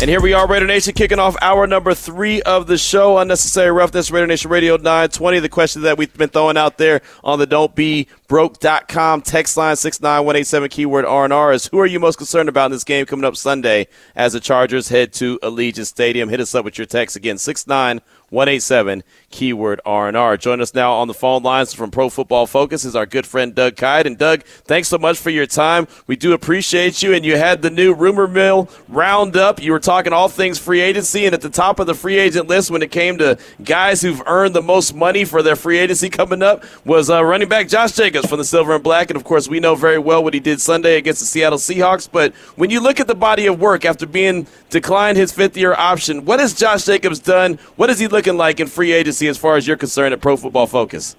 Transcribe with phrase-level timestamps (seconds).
[0.00, 3.18] And here we are, Raider Nation, kicking off hour number three of the show.
[3.18, 5.40] Unnecessary Roughness, Raider Nation Radio 920.
[5.40, 10.68] The question that we've been throwing out there on the Don't Be text line 69187
[10.68, 13.88] keyword R&R is who are you most concerned about in this game coming up Sunday
[14.14, 16.28] as the Chargers head to Allegiant Stadium?
[16.28, 20.36] Hit us up with your text again, 69187 keyword R&R.
[20.36, 23.54] Join us now on the phone lines from Pro Football Focus is our good friend
[23.54, 24.06] Doug Kyed.
[24.06, 25.86] And Doug, thanks so much for your time.
[26.06, 27.12] We do appreciate you.
[27.12, 29.60] And you had the new rumor mill roundup.
[29.60, 32.48] You were talking all things free agency, and at the top of the free agent
[32.48, 36.08] list when it came to guys who've earned the most money for their free agency
[36.08, 39.10] coming up was uh, running back Josh Jacobs from the Silver and Black.
[39.10, 42.08] And of course, we know very well what he did Sunday against the Seattle Seahawks.
[42.10, 45.74] But when you look at the body of work after being declined his fifth year
[45.74, 47.58] option, what has Josh Jacobs done?
[47.76, 50.36] What is he looking like in free agency as far as you're concerned at Pro
[50.36, 51.16] Football Focus?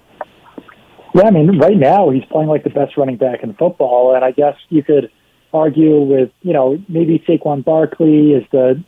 [1.14, 4.24] Yeah, I mean, right now he's playing like the best running back in football, and
[4.24, 5.10] I guess you could
[5.52, 8.82] argue with, you know, maybe Saquon Barkley is the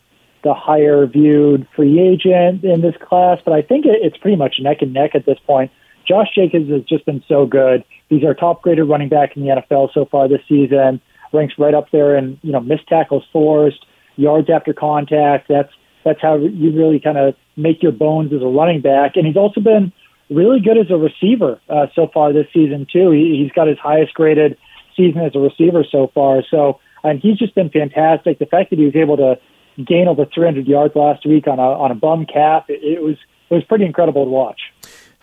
[0.44, 4.78] the higher viewed free agent in this class, but I think it's pretty much neck
[4.80, 5.70] and neck at this point.
[6.06, 7.84] Josh Jacobs has just been so good.
[8.08, 11.00] He's our top graded running back in the NFL so far this season.
[11.32, 15.48] Ranks right up there in you know missed tackles forced, yards after contact.
[15.48, 15.72] That's
[16.04, 19.16] that's how you really kind of make your bones as a running back.
[19.16, 19.92] And he's also been
[20.30, 23.10] really good as a receiver uh, so far this season too.
[23.10, 24.56] He, he's got his highest graded
[24.96, 26.42] season as a receiver so far.
[26.50, 28.38] So and he's just been fantastic.
[28.38, 29.38] The fact that he was able to
[29.82, 33.16] gain over 300 yards last week on a on a bum cap, it, it was
[33.50, 34.60] it was pretty incredible to watch.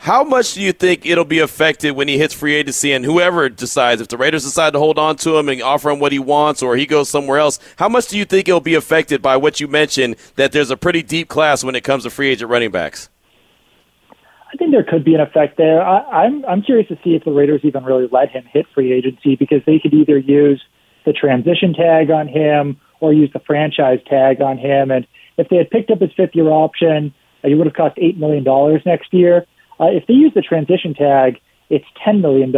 [0.02, 3.50] How much do you think it'll be affected when he hits free agency and whoever
[3.50, 6.20] decides, if the Raiders decide to hold on to him and offer him what he
[6.20, 9.36] wants or he goes somewhere else, how much do you think it'll be affected by
[9.36, 12.50] what you mentioned that there's a pretty deep class when it comes to free agent
[12.50, 13.10] running backs?
[14.54, 15.84] I think there could be an effect there.
[15.84, 18.94] I, I'm I'm curious to see if the Raiders even really let him hit free
[18.94, 20.64] agency because they could either use
[21.06, 24.92] the transition tag on him or use the franchise tag on him.
[24.92, 25.06] And
[25.38, 27.14] if they had picked up his fifth year option,
[27.44, 29.46] he would have cost eight million dollars next year.
[29.80, 32.52] Uh, if they use the transition tag, it's $10 million.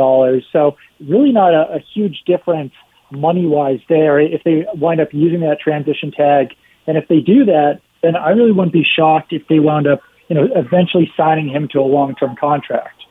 [0.52, 2.74] So really not a, a huge difference
[3.12, 6.54] money wise there if they wind up using that transition tag.
[6.88, 10.02] And if they do that, then I really wouldn't be shocked if they wound up,
[10.30, 13.04] you know, eventually signing him to a long term contract.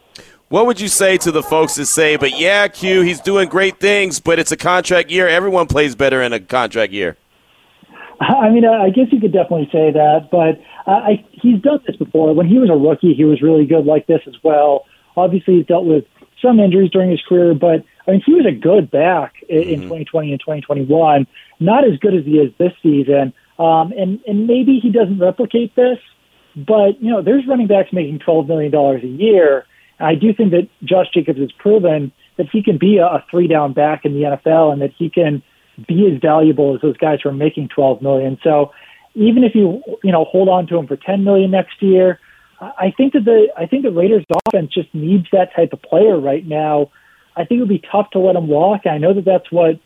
[0.48, 3.78] What would you say to the folks that say, but yeah, Q, he's doing great
[3.78, 5.28] things, but it's a contract year.
[5.28, 7.16] Everyone plays better in a contract year.
[8.20, 12.34] I mean, I guess you could definitely say that, but I, he's done this before.
[12.34, 14.84] When he was a rookie, he was really good like this as well.
[15.16, 16.04] Obviously, he's dealt with
[16.42, 19.72] some injuries during his career, but I mean, he was a good back in, mm-hmm.
[19.72, 21.26] in 2020 and 2021.
[21.60, 25.74] Not as good as he is this season, um, and and maybe he doesn't replicate
[25.74, 25.98] this,
[26.54, 29.64] but you know, there's running backs making 12 million dollars a year.
[29.98, 33.24] And I do think that Josh Jacobs has proven that he can be a, a
[33.30, 35.42] three down back in the NFL, and that he can
[35.86, 38.38] be as valuable as those guys who are making 12 million.
[38.42, 38.72] So
[39.14, 42.18] even if you you know hold on to him for 10 million next year,
[42.60, 46.18] I think that the I think the Raiders offense just needs that type of player
[46.18, 46.90] right now.
[47.36, 48.86] I think it would be tough to let him walk.
[48.86, 49.80] I know that that's what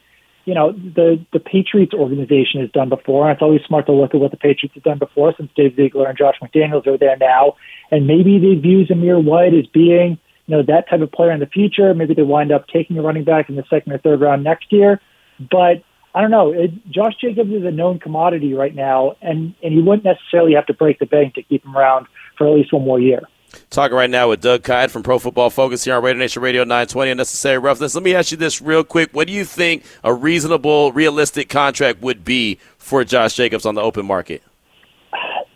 [0.45, 3.29] you know the the Patriots organization has done before.
[3.29, 5.77] And it's always smart to look at what the Patriots have done before, since Dave
[5.77, 7.57] Ziegler and Josh McDaniels are there now,
[7.91, 11.41] and maybe they view Zamir White as being you know that type of player in
[11.41, 11.95] the future.
[11.95, 14.73] Maybe they wind up taking a running back in the second or third round next
[14.73, 15.01] year,
[15.39, 15.83] but
[16.15, 16.53] I don't know.
[16.53, 20.67] It, Josh Jacobs is a known commodity right now, and and you wouldn't necessarily have
[20.67, 22.07] to break the bank to keep him around
[22.39, 23.23] for at least one more year.
[23.71, 26.63] Talking right now with Doug Kyed from Pro Football Focus here on Radio Nation Radio
[26.63, 27.95] 920 Unnecessary Roughness.
[27.95, 29.11] Let me ask you this real quick.
[29.13, 33.81] What do you think a reasonable, realistic contract would be for Josh Jacobs on the
[33.81, 34.43] open market?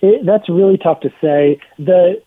[0.00, 1.60] It, that's really tough to say.
[1.78, 2.22] The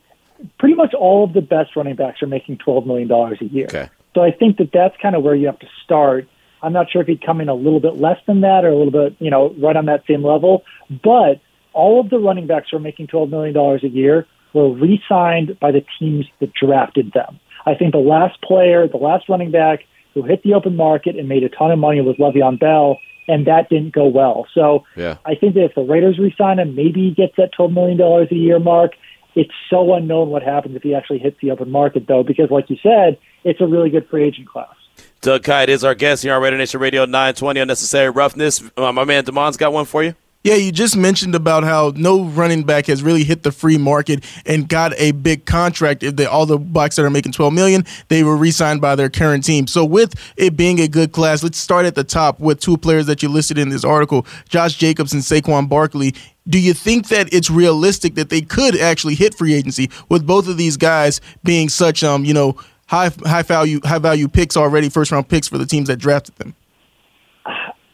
[0.59, 3.65] pretty much all of the best running backs are making twelve million dollars a year.
[3.65, 3.89] Okay.
[4.13, 6.27] So I think that that's kind of where you have to start.
[6.63, 8.75] I'm not sure if he'd come in a little bit less than that or a
[8.75, 10.63] little bit, you know, right on that same level.
[10.89, 11.41] But
[11.73, 15.57] all of the running backs who are making $12 million a year were re signed
[15.59, 17.39] by the teams that drafted them.
[17.65, 19.81] I think the last player, the last running back
[20.13, 22.97] who hit the open market and made a ton of money was Le'Veon Bell,
[23.27, 24.47] and that didn't go well.
[24.53, 25.17] So yeah.
[25.25, 28.35] I think that if the Raiders re-sign him, maybe he gets that $12 million a
[28.35, 28.91] year mark.
[29.35, 32.69] It's so unknown what happens if he actually hits the open market, though, because like
[32.69, 34.75] you said, it's a really good free agent class.
[35.21, 38.63] Doug Kyed is our guest here on Raider Nation Radio 920 Unnecessary Roughness.
[38.75, 40.15] Uh, my man Damon's got one for you.
[40.43, 44.25] Yeah, you just mentioned about how no running back has really hit the free market
[44.47, 46.01] and got a big contract.
[46.01, 49.11] If they all the Bucs that are making twelve million, they were re-signed by their
[49.11, 49.67] current team.
[49.67, 53.05] So with it being a good class, let's start at the top with two players
[53.05, 56.15] that you listed in this article: Josh Jacobs and Saquon Barkley.
[56.49, 60.47] Do you think that it's realistic that they could actually hit free agency with both
[60.47, 62.57] of these guys being such um you know
[62.91, 66.35] high high value high value picks already, first round picks for the teams that drafted
[66.35, 66.53] them?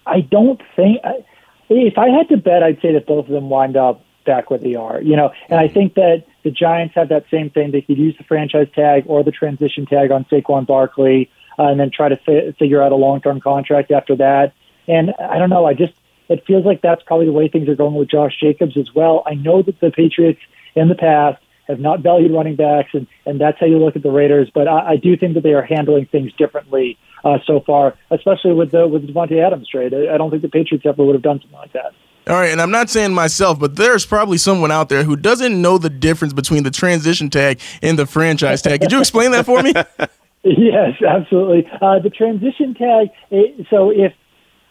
[0.06, 1.00] I don't think.
[1.04, 1.24] I,
[1.70, 4.60] if I had to bet, I'd say that both of them wind up back where
[4.60, 5.02] they are.
[5.02, 7.72] You know, and I think that the Giants have that same thing.
[7.72, 11.30] They could use the franchise tag or the transition tag on Saquon Barkley,
[11.60, 14.54] uh, and then try to fi- figure out a long-term contract after that.
[14.88, 15.66] And I don't know.
[15.66, 15.94] I just
[16.30, 19.24] it feels like that's probably the way things are going with Josh Jacobs as well.
[19.28, 20.42] I know that the Patriots
[20.76, 24.04] in the past have not valued running backs, and, and that's how you look at
[24.04, 24.50] the Raiders.
[24.54, 28.54] But I, I do think that they are handling things differently uh, so far, especially
[28.54, 29.94] with the with the Davante Adams trade.
[29.94, 31.94] I, I don't think the Patriots ever would have done something like that.
[32.28, 35.62] All right, and I'm not saying myself, but there's probably someone out there who doesn't
[35.62, 38.82] know the difference between the transition tag and the franchise tag.
[38.82, 39.74] Could you explain that for me?
[40.44, 41.70] yes, absolutely.
[41.82, 43.10] Uh, the transition tag.
[43.32, 44.14] It, so if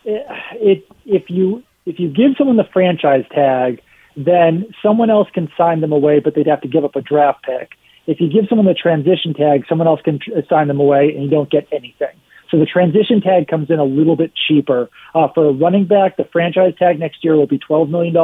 [0.04, 3.80] it, if you if you give someone the franchise tag,
[4.16, 7.44] then someone else can sign them away, but they'd have to give up a draft
[7.44, 7.72] pick.
[8.06, 11.24] If you give someone the transition tag, someone else can tr- sign them away, and
[11.24, 12.16] you don't get anything.
[12.50, 14.88] So the transition tag comes in a little bit cheaper.
[15.14, 18.16] Uh, for a running back, the franchise tag next year will be $12 million,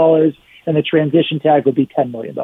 [0.67, 2.37] and the transition tag will be $10 million.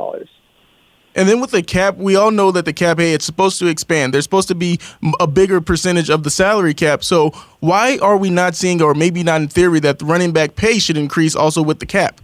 [1.14, 3.66] And then with the cap, we all know that the cap, hey, it's supposed to
[3.66, 4.12] expand.
[4.12, 4.78] There's supposed to be
[5.18, 7.02] a bigger percentage of the salary cap.
[7.02, 7.30] So
[7.60, 10.78] why are we not seeing, or maybe not in theory, that the running back pay
[10.78, 12.20] should increase also with the cap?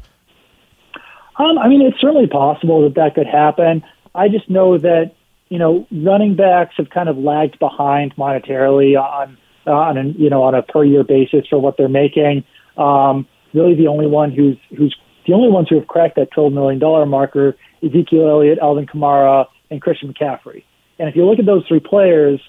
[1.37, 3.83] Um, I mean, it's certainly possible that that could happen.
[4.15, 5.13] I just know that
[5.49, 9.37] you know running backs have kind of lagged behind monetarily on
[9.67, 12.45] on an, you know on a per year basis for what they're making.
[12.77, 14.97] Um, really, the only one who's who's
[15.27, 19.47] the only ones who have cracked that twelve million dollar marker: Ezekiel Elliott, Alvin Kamara,
[19.71, 20.65] and Christian McCaffrey.
[20.99, 22.41] And if you look at those three players,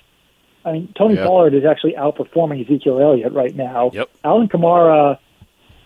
[0.64, 1.16] I mean, Tony.
[1.16, 3.92] Pollard is actually outperforming Ezekiel Elliott right now.
[3.94, 4.10] Yep.
[4.24, 5.20] Alvin Kamara,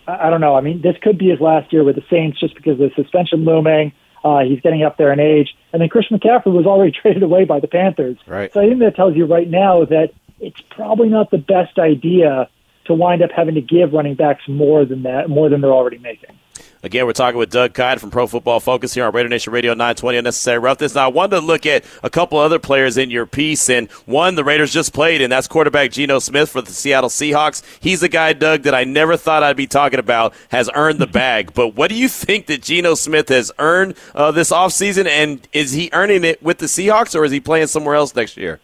[0.09, 0.55] I, don't know.
[0.55, 2.91] I mean, this could be his last year with the Saints just because of the
[2.95, 3.93] suspension looming.
[4.23, 5.55] Uh, he's getting up there in age.
[5.71, 8.17] And then Christian McCaffrey was already traded away by the Panthers.
[8.27, 8.51] Right.
[8.53, 12.49] So I think that tells you right now that it's probably not the best idea
[12.85, 15.99] to wind up having to give running backs more than that, more than they're already
[15.99, 16.38] making.
[16.81, 19.73] Again, we're talking with Doug Kyed from Pro Football Focus here on Raider Nation Radio
[19.73, 20.95] 920 Unnecessary Roughness.
[20.95, 24.35] Now, I wanted to look at a couple other players in your piece, and one
[24.35, 27.63] the Raiders just played, and that's quarterback Geno Smith for the Seattle Seahawks.
[27.81, 31.07] He's a guy, Doug, that I never thought I'd be talking about, has earned the
[31.19, 31.53] bag.
[31.53, 35.73] but what do you think that Geno Smith has earned uh, this offseason, and is
[35.73, 38.61] he earning it with the Seahawks, or is he playing somewhere else next year?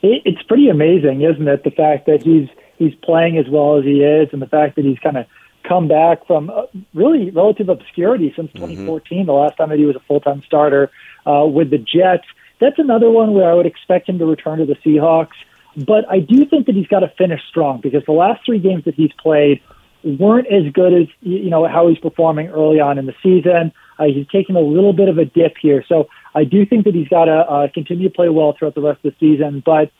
[0.00, 1.62] It's pretty amazing, isn't it?
[1.62, 2.48] The fact that he's
[2.78, 5.26] he's playing as well as he is, and the fact that he's kind of
[5.66, 6.62] come back from uh,
[6.94, 9.26] really relative obscurity since 2014, mm-hmm.
[9.26, 10.90] the last time that he was a full time starter
[11.26, 12.24] uh, with the Jets.
[12.60, 15.36] That's another one where I would expect him to return to the Seahawks.
[15.76, 18.84] But I do think that he's got to finish strong because the last three games
[18.84, 19.60] that he's played
[20.02, 23.72] weren't as good as you know how he's performing early on in the season.
[23.98, 26.94] Uh, he's taking a little bit of a dip here, so I do think that
[26.94, 29.62] he's got to uh, continue to play well throughout the rest of the season.
[29.64, 29.90] But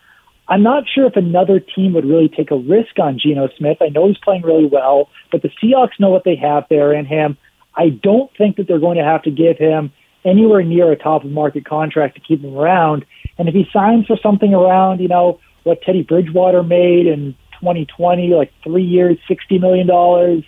[0.49, 3.79] I'm not sure if another team would really take a risk on Geno Smith.
[3.83, 7.05] I know he's playing really well, but the Seahawks know what they have there in
[7.05, 7.37] him.
[7.75, 9.93] I don't think that they're going to have to give him
[10.25, 13.05] anywhere near a top of market contract to keep him around.
[13.37, 18.29] And if he signs for something around, you know, what Teddy Bridgewater made in 2020,
[18.29, 20.45] like three years, $60 million,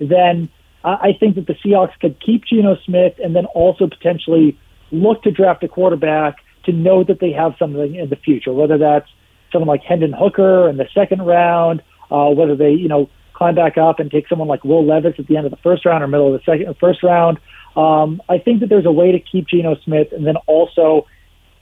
[0.00, 0.48] then
[0.82, 4.58] I think that the Seahawks could keep Geno Smith and then also potentially
[4.90, 8.78] look to draft a quarterback to know that they have something in the future, whether
[8.78, 9.08] that's
[9.54, 13.78] someone like Hendon Hooker in the second round, uh, whether they, you know, climb back
[13.78, 16.08] up and take someone like Will Levis at the end of the first round or
[16.08, 17.38] middle of the second first round.
[17.76, 21.06] Um, I think that there's a way to keep Geno Smith and then also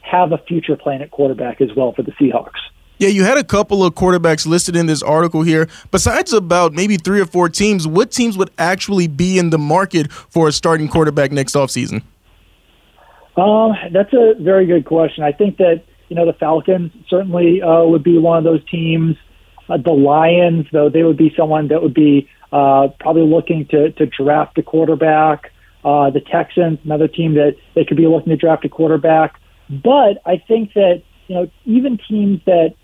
[0.00, 2.58] have a future plan at quarterback as well for the Seahawks.
[2.99, 5.68] Yeah, you had a couple of quarterbacks listed in this article here.
[5.90, 10.12] Besides about maybe three or four teams, what teams would actually be in the market
[10.12, 12.02] for a starting quarterback next offseason?
[13.37, 15.25] Um, that's a very good question.
[15.25, 15.82] I think that
[16.12, 19.16] you know the Falcons certainly uh, would be one of those teams.
[19.66, 23.92] Uh, the Lions, though, they would be someone that would be uh, probably looking to
[23.92, 25.50] to draft a quarterback.
[25.83, 29.40] Uh, the Texans, another team that they could be looking to draft a quarterback.
[29.71, 32.75] But I think that you know even teams that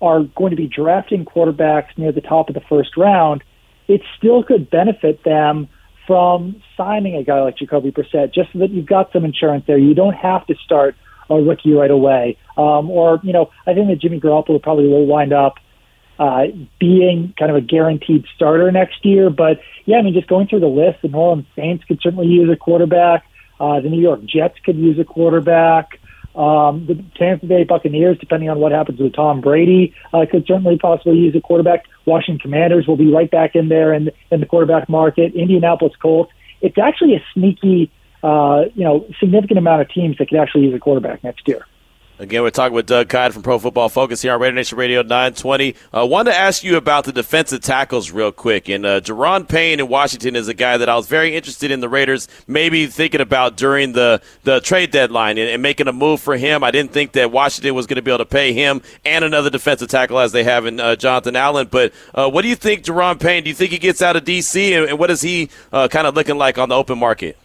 [0.00, 3.44] are going to be drafting quarterbacks near the top of the first round,
[3.86, 5.68] it still could benefit them
[6.06, 9.76] from signing a guy like Jacoby Brissett, just so that you've got some insurance there.
[9.76, 10.96] You don't have to start
[11.38, 12.36] a rookie right away.
[12.56, 15.54] Um, or, you know, I think that Jimmy Garoppolo probably will wind up
[16.18, 16.44] uh,
[16.78, 19.30] being kind of a guaranteed starter next year.
[19.30, 22.26] But yeah, I mean, just going through the list, the New Orleans Saints could certainly
[22.26, 23.24] use a quarterback.
[23.58, 25.98] Uh, the New York Jets could use a quarterback.
[26.34, 30.78] Um, the Tampa Bay Buccaneers, depending on what happens with Tom Brady, uh, could certainly
[30.78, 31.84] possibly use a quarterback.
[32.06, 35.34] Washington Commanders will be right back in there in, in the quarterback market.
[35.34, 36.32] Indianapolis Colts.
[36.62, 37.90] It's actually a sneaky,
[38.22, 41.66] uh, you know, significant amount of teams that could actually use a quarterback next year.
[42.22, 45.02] Again, we're talking with Doug Kyed from Pro Football Focus here on Raider Nation Radio
[45.02, 45.74] 920.
[45.92, 48.68] I uh, wanted to ask you about the defensive tackles real quick.
[48.68, 51.80] And uh, Daron Payne in Washington is a guy that I was very interested in
[51.80, 56.20] the Raiders maybe thinking about during the, the trade deadline and, and making a move
[56.20, 56.62] for him.
[56.62, 59.50] I didn't think that Washington was going to be able to pay him and another
[59.50, 61.66] defensive tackle as they have in uh, Jonathan Allen.
[61.68, 63.42] But uh, what do you think, Daron Payne?
[63.42, 64.74] Do you think he gets out of D.C.
[64.74, 67.36] and, and what is he uh, kind of looking like on the open market?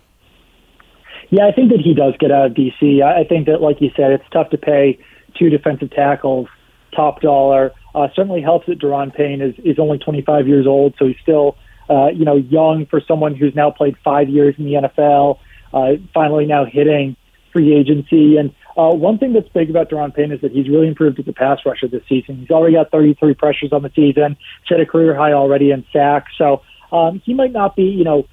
[1.29, 3.03] Yeah, I think that he does get out of DC.
[3.03, 4.99] I think that, like you said, it's tough to pay
[5.37, 6.47] two defensive tackles
[6.95, 7.73] top dollar.
[7.93, 11.57] Uh, certainly helps that Daron Payne is, is only 25 years old, so he's still,
[11.89, 15.39] uh, you know, young for someone who's now played five years in the NFL.
[15.73, 17.15] Uh, finally, now hitting
[17.51, 18.37] free agency.
[18.37, 21.27] And uh, one thing that's big about Daron Payne is that he's really improved as
[21.27, 22.37] a pass rusher this season.
[22.37, 26.31] He's already got 33 pressures on the season, set a career high already in sacks.
[26.37, 28.27] So um, he might not be, you know,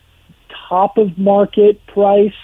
[0.69, 2.35] top of market price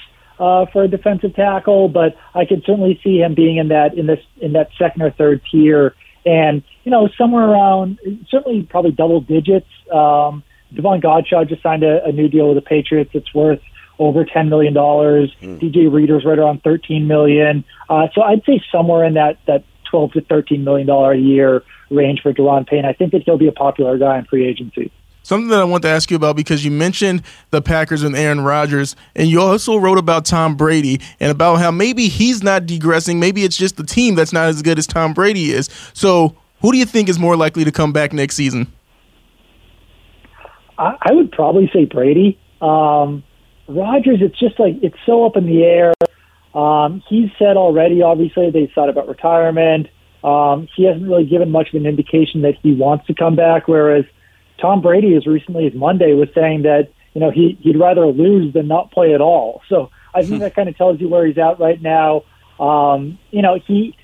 [0.41, 4.07] uh, for a defensive tackle, but I could certainly see him being in that in
[4.07, 5.95] this in that second or third tier,
[6.25, 9.69] and you know somewhere around certainly probably double digits.
[9.93, 10.43] Um,
[10.75, 13.11] Davon Godchaux just signed a, a new deal with the Patriots.
[13.13, 13.61] It's worth
[13.99, 15.31] over ten million dollars.
[15.43, 15.61] Mm.
[15.61, 17.63] DJ Reader's right around thirteen million.
[17.91, 21.63] Uh, so I'd say somewhere in that that twelve to thirteen million dollar a year
[21.91, 22.87] range for Daron Payne.
[22.87, 24.91] I think that he'll be a popular guy in free agency.
[25.23, 28.41] Something that I want to ask you about because you mentioned the Packers and Aaron
[28.41, 33.21] Rodgers, and you also wrote about Tom Brady and about how maybe he's not degressing.
[33.21, 35.69] Maybe it's just the team that's not as good as Tom Brady is.
[35.93, 38.73] So, who do you think is more likely to come back next season?
[40.81, 42.39] I, would probably say Brady.
[42.61, 43.23] Um,
[43.69, 45.93] Rodgers, it's just like it's so up in the air.
[46.55, 49.89] Um, he's said already, obviously, they thought about retirement.
[50.25, 53.69] Um, he hasn't really given much of an indication that he wants to come back,
[53.69, 54.05] whereas
[54.61, 58.53] Tom Brady, as recently as Monday, was saying that you know he he'd rather lose
[58.53, 59.63] than not play at all.
[59.69, 62.25] So I think that kind of tells you where he's at right now.
[62.59, 63.97] Um, you know, he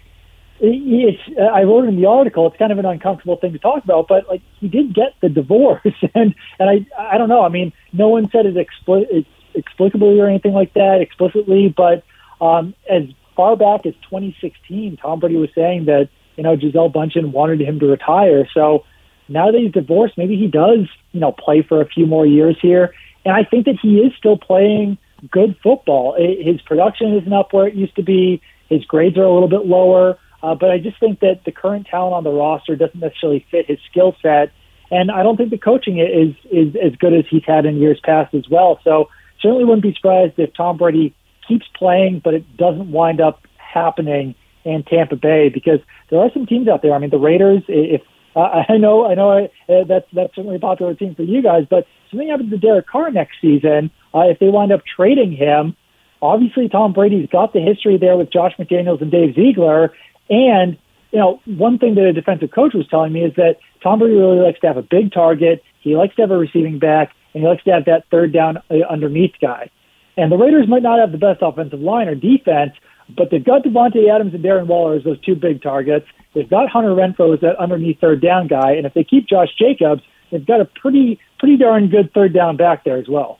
[0.61, 2.47] it's I wrote in the article.
[2.47, 5.29] It's kind of an uncomfortable thing to talk about, but like he did get the
[5.29, 5.83] divorce,
[6.15, 7.43] and and I I don't know.
[7.43, 12.05] I mean, no one said it expli- explicably or anything like that explicitly, but
[12.41, 13.03] um, as
[13.35, 17.79] far back as 2016, Tom Brady was saying that you know Gisele Bündchen wanted him
[17.81, 18.49] to retire.
[18.55, 18.85] So
[19.29, 22.57] now that he's divorced, maybe he does, you know, play for a few more years
[22.61, 22.95] here.
[23.25, 24.99] And I think that he is still playing
[25.31, 26.15] good football.
[26.17, 28.41] His production isn't up where it used to be.
[28.69, 30.19] His grades are a little bit lower.
[30.43, 33.67] Uh, but I just think that the current talent on the roster doesn't necessarily fit
[33.67, 34.53] his skill set.
[34.91, 37.99] And I don't think the coaching is, is as good as he's had in years
[38.05, 38.79] past as well.
[38.85, 39.09] So
[39.41, 41.15] certainly wouldn't be surprised if Tom Brady
[41.49, 45.81] keeps playing, but it doesn't wind up happening in Tampa Bay because
[46.11, 46.93] there are some teams out there.
[46.93, 48.03] I mean, the Raiders, if
[48.37, 51.43] uh, I know, I know, I, uh, that's that's certainly a popular team for you
[51.43, 51.65] guys.
[51.69, 55.77] But something happens to Derek Carr next season, uh, if they wind up trading him,
[56.23, 59.93] obviously Tom Brady's got the history there with Josh McDaniels and Dave Ziegler,
[60.31, 60.79] and
[61.13, 64.17] you know, one thing that a defensive coach was telling me is that Tom Brady
[64.17, 65.63] really likes to have a big target.
[65.81, 68.59] He likes to have a receiving back, and he likes to have that third down
[68.71, 69.71] uh, underneath guy.
[70.17, 72.73] And the Raiders might not have the best offensive line or defense,
[73.09, 76.07] but they've got Davante Adams and Darren Waller as those two big targets.
[76.35, 79.49] They've got Hunter Renfrow as that underneath third down guy, and if they keep Josh
[79.59, 83.39] Jacobs, they've got a pretty pretty darn good third down back there as well.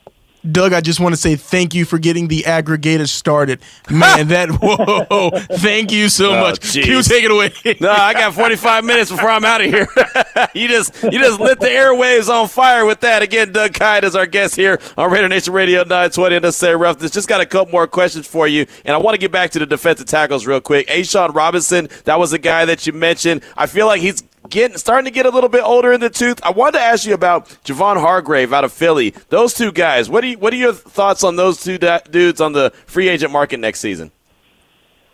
[0.51, 3.59] Doug, I just want to say thank you for getting the aggregator started.
[3.89, 5.31] Man, that whoa!
[5.57, 6.59] Thank you so oh, much.
[6.61, 6.87] Geez.
[6.87, 7.51] You take it away.
[7.81, 9.87] no, I got 45 minutes before I'm out of here.
[10.53, 13.21] you just you just lit the airwaves on fire with that.
[13.21, 17.11] Again, Doug Kyed is our guest here on Raider Nation Radio 920 and say roughness.
[17.11, 19.59] Just got a couple more questions for you, and I want to get back to
[19.59, 20.87] the defensive tackles real quick.
[20.87, 23.41] A'Shawn Robinson, that was a guy that you mentioned.
[23.55, 26.39] I feel like he's getting starting to get a little bit older in the tooth.
[26.43, 29.13] I wanted to ask you about Javon Hargrave out of Philly.
[29.29, 30.09] Those two guys.
[30.09, 33.09] What do you, what are your thoughts on those two da- dudes on the free
[33.09, 34.11] agent market next season?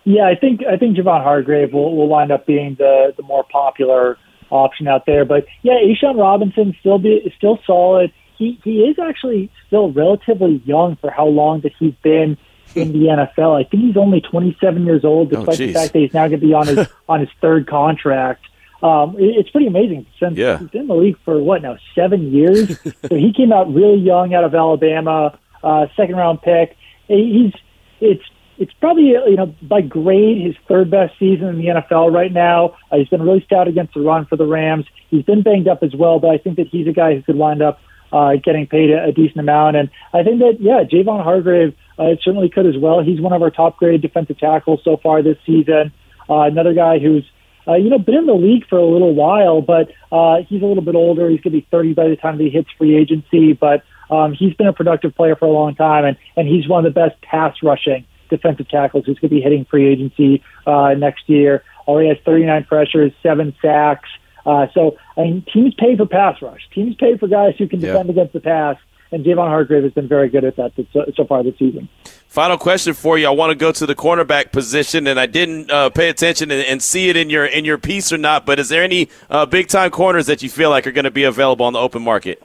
[0.06, 3.44] Yeah, I think I think Javon Hargrave will, will wind up being the the more
[3.44, 4.18] popular
[4.50, 5.26] option out there.
[5.26, 8.12] But yeah, A'Shawn Robinson still be still solid.
[8.38, 12.38] He he is actually still relatively young for how long that he's been
[12.76, 13.60] in the NFL.
[13.60, 16.28] I think he's only 27 years old, oh, despite oh, the fact that he's now
[16.28, 18.46] going to be on his on his third contract.
[18.84, 20.60] Um, it, it's pretty amazing since yeah.
[20.60, 22.78] he's been in the league for what now seven years.
[23.08, 26.76] so he came out really young out of Alabama, uh, second round pick.
[27.08, 27.54] He's
[28.02, 28.24] it's
[28.58, 32.76] it's probably you know by grade his third best season in the NFL right now.
[32.92, 34.86] Uh, he's been really stout against the run for the Rams.
[35.10, 37.36] He's been banged up as well, but I think that he's a guy who could
[37.36, 37.80] wind up
[38.12, 39.78] uh, getting paid a, a decent amount.
[39.78, 43.02] And I think that yeah, Javon Hargrave uh, certainly could as well.
[43.02, 45.94] He's one of our top grade defensive tackles so far this season.
[46.30, 47.26] Uh, another guy who's
[47.68, 50.66] uh, you know, been in the league for a little while, but uh, he's a
[50.66, 51.30] little bit older.
[51.30, 54.54] He's going to be 30 by the time he hits free agency, but um, he's
[54.54, 57.22] been a productive player for a long time, and, and he's one of the best
[57.22, 61.64] pass rushing defensive tackles who's going to be hitting free agency uh, next year.
[61.88, 64.10] Already has 39 pressures, seven sacks.
[64.46, 66.62] Uh, so, I mean, teams pay for pass rush.
[66.74, 68.12] Teams pay for guys who can defend yeah.
[68.12, 68.78] against the pass,
[69.12, 71.88] and Javon Hargrave has been very good at that so, so far this season.
[72.34, 73.28] Final question for you.
[73.28, 76.66] I want to go to the cornerback position, and I didn't uh, pay attention and,
[76.66, 78.44] and, see it in your in your piece or not.
[78.44, 81.12] But is there any uh, big time corners that you feel like are going to
[81.12, 82.42] be available on the open market?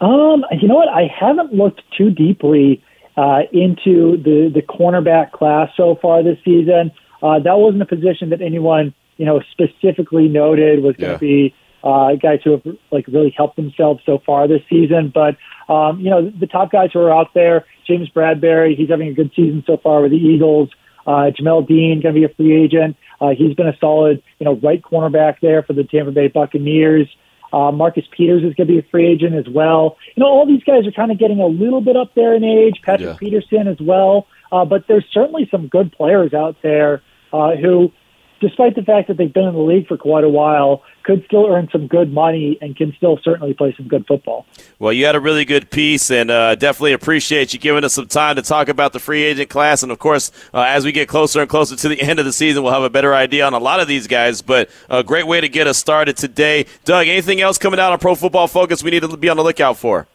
[0.00, 0.88] Um, you know what?
[0.88, 2.80] I haven't looked too deeply
[3.16, 6.92] uh, into the the cornerback class so far this season.
[7.20, 11.48] Uh, that wasn't a position that anyone you know specifically noted was going to yeah.
[11.48, 12.62] be uh, guys who have
[12.92, 15.10] like really helped themselves so far this season.
[15.12, 15.36] But
[15.68, 19.14] um, you know the top guys who are out there, James Bradberry, he's having a
[19.14, 20.70] good season so far with the Eagles.
[21.06, 22.96] Uh, Jamel Dean going to be a free agent.
[23.20, 27.08] Uh, he's been a solid you know right cornerback there for the Tampa Bay Buccaneers.
[27.52, 29.96] Uh, Marcus Peters is going to be a free agent as well.
[30.14, 32.44] You know, all these guys are kind of getting a little bit up there in
[32.44, 32.80] age.
[32.82, 33.16] Patrick yeah.
[33.16, 34.26] Peterson as well.
[34.50, 37.92] Uh, but there's certainly some good players out there uh, who
[38.40, 41.46] despite the fact that they've been in the league for quite a while, could still
[41.46, 44.44] earn some good money and can still certainly play some good football.
[44.78, 48.08] Well, you had a really good piece, and uh, definitely appreciate you giving us some
[48.08, 49.82] time to talk about the free agent class.
[49.82, 52.32] And of course, uh, as we get closer and closer to the end of the
[52.32, 54.42] season, we'll have a better idea on a lot of these guys.
[54.42, 56.66] But a great way to get us started today.
[56.84, 59.44] Doug, anything else coming out on Pro Football Focus we need to be on the
[59.44, 60.06] lookout for?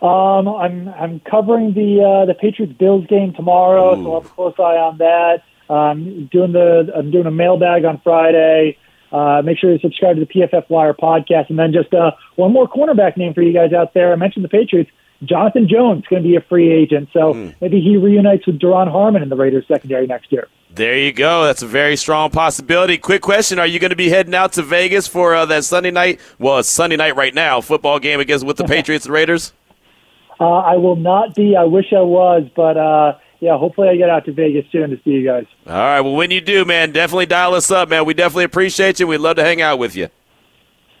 [0.00, 4.02] Um, I'm I'm covering the uh, the Patriots Bills game tomorrow, Ooh.
[4.02, 5.44] so I'll have a close eye on that.
[5.72, 8.76] Um, doing the I'm doing a mailbag on Friday.
[9.10, 12.52] Uh, make sure you subscribe to the PFF Wire podcast, and then just uh, one
[12.52, 14.12] more cornerback name for you guys out there.
[14.12, 14.90] I mentioned the Patriots.
[15.24, 17.54] Jonathan Jones is going to be a free agent, so mm.
[17.60, 20.48] maybe he reunites with Duron Harmon in the Raiders secondary next year.
[20.74, 21.44] There you go.
[21.44, 22.98] That's a very strong possibility.
[22.98, 25.90] Quick question: Are you going to be heading out to Vegas for uh, that Sunday
[25.90, 26.20] night?
[26.38, 27.60] Well, it's Sunday night right now.
[27.60, 29.52] Football game against with the Patriots and Raiders.
[30.40, 31.56] Uh, I will not be.
[31.56, 34.96] I wish I was, but uh, yeah, hopefully I get out to Vegas soon to
[35.02, 35.46] see you guys.
[35.66, 36.00] All right.
[36.00, 38.06] Well, when you do, man, definitely dial us up, man.
[38.06, 39.08] We definitely appreciate you.
[39.08, 40.08] We'd love to hang out with you.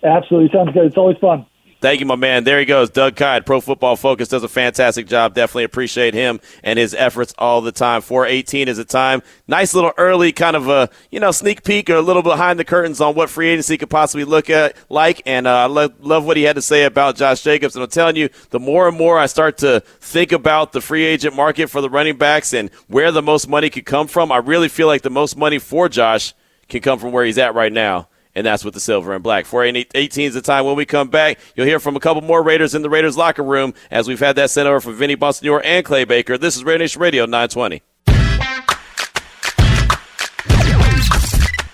[0.02, 0.50] Absolutely.
[0.52, 0.86] Sounds good.
[0.86, 1.46] It's always fun.
[1.82, 2.44] Thank you, my man.
[2.44, 2.90] There he goes.
[2.90, 5.34] Doug Kyed, Pro Football Focus, does a fantastic job.
[5.34, 8.02] Definitely appreciate him and his efforts all the time.
[8.02, 9.20] 418 is a time.
[9.48, 12.64] Nice little early kind of a, you know, sneak peek or a little behind the
[12.64, 15.22] curtains on what free agency could possibly look at like.
[15.26, 17.74] And uh, I love what he had to say about Josh Jacobs.
[17.74, 21.04] And I'm telling you, the more and more I start to think about the free
[21.04, 24.36] agent market for the running backs and where the most money could come from, I
[24.36, 26.32] really feel like the most money for Josh
[26.68, 29.46] can come from where he's at right now and that's with the silver and black.
[29.46, 31.38] 418 is the time when we come back.
[31.54, 34.36] You'll hear from a couple more Raiders in the Raiders locker room as we've had
[34.36, 36.38] that sent over from Vinny Bonsignore and Clay Baker.
[36.38, 37.82] This is Raider Nation Radio 920.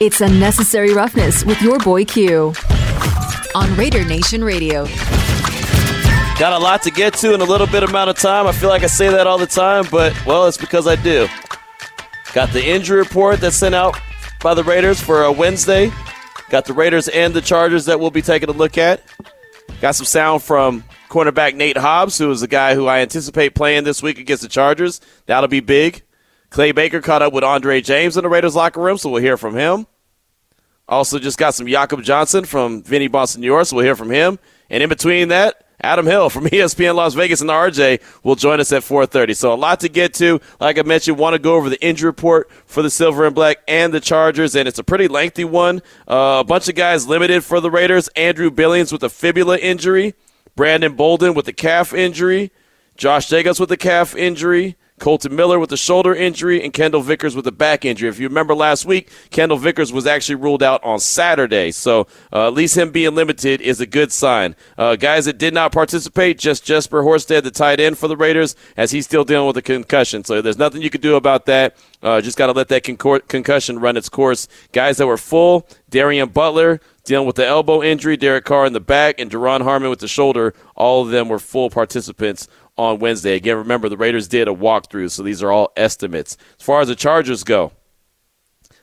[0.01, 2.55] It's Unnecessary Roughness with your boy Q
[3.55, 4.87] on Raider Nation Radio.
[6.39, 8.47] Got a lot to get to in a little bit amount of time.
[8.47, 11.27] I feel like I say that all the time, but, well, it's because I do.
[12.33, 13.99] Got the injury report that's sent out
[14.41, 15.91] by the Raiders for a Wednesday.
[16.51, 19.03] Got the Raiders and the Chargers that we'll be taking a look at.
[19.81, 23.85] Got some sound from cornerback Nate Hobbs, who is the guy who I anticipate playing
[23.85, 25.01] this week against the Chargers.
[25.27, 26.03] That'll be big.
[26.51, 29.37] Clay Baker caught up with Andre James in the Raiders locker room, so we'll hear
[29.37, 29.87] from him.
[30.89, 34.39] Also, just got some Jakob Johnson from Vinny Bonsignore, so we'll hear from him.
[34.71, 38.73] And in between that, Adam Hill from ESPN Las Vegas and RJ will join us
[38.73, 39.37] at 4:30.
[39.37, 40.41] So a lot to get to.
[40.61, 43.59] Like I mentioned, want to go over the injury report for the Silver and Black
[43.69, 45.83] and the Chargers, and it's a pretty lengthy one.
[46.07, 48.09] Uh, a bunch of guys limited for the Raiders.
[48.09, 50.15] Andrew Billings with a fibula injury,
[50.57, 52.51] Brandon Bolden with a calf injury,
[52.97, 54.77] Josh Jacobs with a calf injury.
[54.99, 58.09] Kolton Miller with a shoulder injury, and Kendall Vickers with a back injury.
[58.09, 62.47] If you remember last week, Kendall Vickers was actually ruled out on Saturday, so uh,
[62.47, 64.57] at least him being limited is a good sign.
[64.77, 68.57] Uh, guys that did not participate, just Jesper Horsted, the tight end for the Raiders,
[68.77, 70.25] as he's still dealing with a concussion.
[70.25, 71.77] So there's nothing you can do about that.
[72.03, 74.49] Uh, just got to let that con- concussion run its course.
[74.73, 78.81] Guys that were full, Darien Butler dealing with the elbow injury, Derek Carr in the
[78.81, 80.55] back, and Duron Harmon with the shoulder.
[80.77, 82.47] All of them were full participants
[82.79, 83.35] on Wednesday.
[83.35, 86.37] Again, remember the Raiders did a walkthrough, so these are all estimates.
[86.59, 87.73] As far as the Chargers go,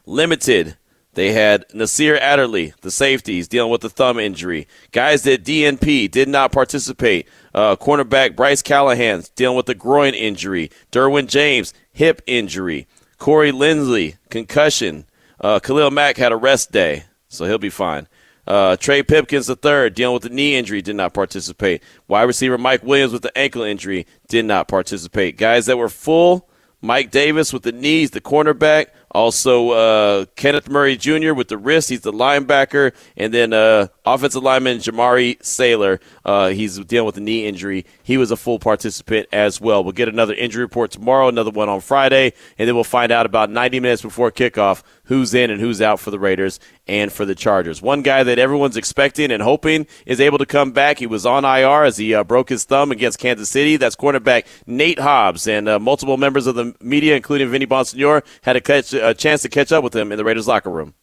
[0.06, 0.78] limited
[1.14, 4.68] They had Nasir Adderley, the safeties, dealing with the thumb injury.
[4.92, 7.28] Guys that DNP did not participate.
[7.54, 10.70] Uh, cornerback Bryce Callahan dealing with the groin injury.
[10.92, 12.86] Derwin James, hip injury.
[13.18, 15.06] Corey Linsley, concussion.
[15.40, 18.10] Uh, Khalil Mack had a rest day, so he'll be fine.
[18.48, 21.82] Uh, Trey Pipkins III dealing with the knee injury did not participate.
[22.08, 25.38] Wide receiver Mike Williams with the ankle injury did not participate.
[25.38, 26.48] Guys that were full,
[26.82, 28.88] Mike Davis with the knees, the cornerback.
[29.10, 31.34] Also, uh, Kenneth Murray Jr.
[31.34, 31.90] with the wrist.
[31.90, 32.94] He's the linebacker.
[33.16, 36.00] And then uh, offensive lineman Jamaree Salyer.
[36.26, 37.86] Uh, he's dealing with a knee injury.
[38.04, 39.84] He was a full participant as well.
[39.84, 43.26] We'll get another injury report tomorrow, another one on Friday, and then we'll find out
[43.26, 47.26] about 90 minutes before kickoff who's in and who's out for the Raiders and for
[47.26, 47.82] the Chargers.
[47.82, 51.00] One guy that everyone's expecting and hoping is able to come back.
[51.00, 53.78] He was on IR as he uh, broke his thumb against Kansas City.
[53.78, 58.56] That's cornerback Nate Hobbs, and uh, multiple members of the media, including Vinny Bonsignore, had
[58.56, 60.94] a, catch, a chance to catch up with him in the Raiders locker room.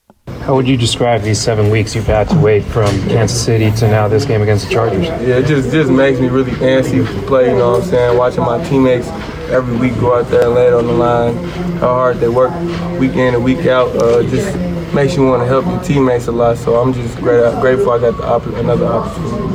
[0.43, 3.87] How would you describe these seven weeks you've had to wait from Kansas City to
[3.87, 5.07] now this game against the Chargers?
[5.07, 7.51] Yeah, it just just makes me really antsy to play.
[7.51, 8.19] You know what I'm saying?
[8.19, 9.07] Watching my teammates
[9.51, 11.37] every week go out there and lay it on the line,
[11.79, 12.51] how hard they work
[12.99, 14.57] week in and week out, uh, just
[14.93, 16.57] makes you want to help your teammates a lot.
[16.59, 19.53] So I'm just great, grateful I got the opp- another opportunity.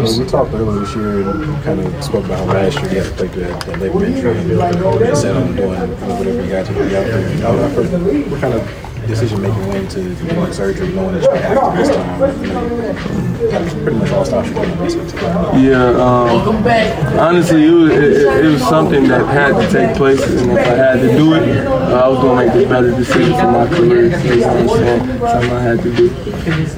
[0.00, 3.00] Yeah, we talked earlier this year and kind of spoke about how last year you
[3.00, 6.50] had to play through that, that labor injury and you set on doing whatever you
[6.50, 8.22] got to do out there.
[8.28, 11.96] What kind of decision making went into doing surgery, knowing that you have to this
[11.96, 12.42] time?
[12.42, 13.30] You know,
[13.82, 16.56] pretty much all stops you Yeah, um,
[17.18, 20.74] honestly, it was, it, it, was something that had to take place, and if I
[20.74, 23.66] had to do it, uh, I was going to make the better decision for my
[23.66, 24.04] career.
[24.04, 25.18] You know what I'm saying?
[25.18, 26.10] Something I had to do.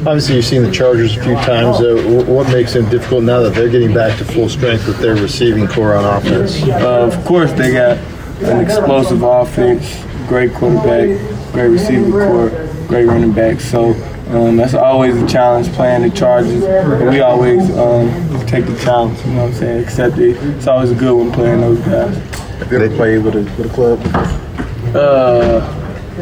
[0.07, 1.81] Obviously, you've seen the Chargers a few times.
[1.81, 5.17] Uh, what makes them difficult now that they're getting back to full strength with their
[5.17, 6.63] receiving corps on offense?
[6.63, 7.99] Uh, of course, they got
[8.43, 11.19] an explosive offense, great quarterback,
[11.53, 12.51] great receiving corps,
[12.89, 13.61] great running back.
[13.61, 13.93] So
[14.31, 16.63] um, that's always a challenge playing the Chargers.
[16.63, 19.85] But we always um, take the challenge, you know what I'm saying?
[19.85, 20.37] Accept it.
[20.57, 22.17] It's always a good one playing those guys.
[22.71, 24.01] You ever played with a, with a club?
[24.95, 25.79] Uh,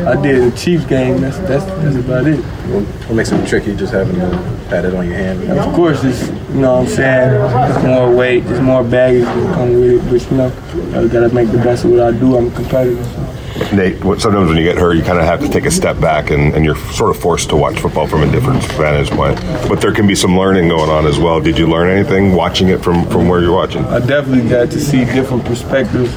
[0.07, 1.21] I did a Chiefs game.
[1.21, 2.39] That's that's that's about it.
[2.39, 3.75] What makes it tricky?
[3.77, 4.31] Just having to
[4.69, 5.43] pat it on your hand.
[5.51, 7.75] Of course, it's you know what I'm saying.
[7.75, 8.41] It's more weight.
[8.45, 10.11] There's more baggage that come with it.
[10.11, 12.37] But you know, I gotta make the best of what I do.
[12.37, 13.03] I'm a competitor.
[13.05, 13.40] So.
[13.73, 16.31] Nate, sometimes when you get hurt, you kind of have to take a step back
[16.31, 19.37] and, and, you're sort of forced to watch football from a different vantage point.
[19.69, 21.41] But there can be some learning going on as well.
[21.41, 23.85] Did you learn anything watching it from, from where you're watching?
[23.85, 26.15] I definitely got to see different perspectives,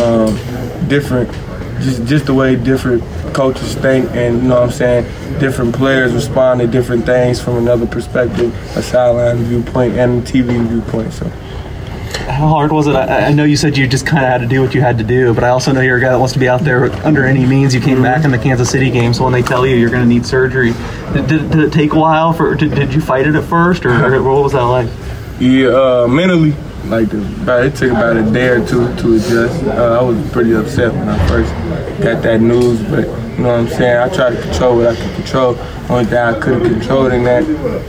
[0.00, 0.36] um,
[0.88, 1.30] different,
[1.80, 6.12] just, just the way different coaches think, and you know what I'm saying, different players
[6.12, 11.12] respond to different things from another perspective, a sideline viewpoint and a TV viewpoint.
[11.12, 11.30] So
[12.26, 12.94] how hard was it?
[12.94, 14.98] I, I know you said you just kind of had to do what you had
[14.98, 16.90] to do, but I also know you're a guy that wants to be out there
[17.04, 17.74] under any means.
[17.74, 18.02] You came mm-hmm.
[18.02, 20.26] back in the Kansas City game, so when they tell you you're going to need
[20.26, 20.72] surgery,
[21.12, 22.54] did, did, did, it take a while for?
[22.54, 24.88] Did, did you fight it at first, or, or what was that like?
[25.40, 26.52] Yeah, uh, mentally,
[26.84, 29.64] like about, it took about a day or two to adjust.
[29.64, 31.52] Uh, I was pretty upset when I first
[32.02, 33.96] got that news, but you know what I'm saying.
[33.98, 35.56] I tried to control what I could control.
[35.88, 37.44] Only thing I couldn't control in that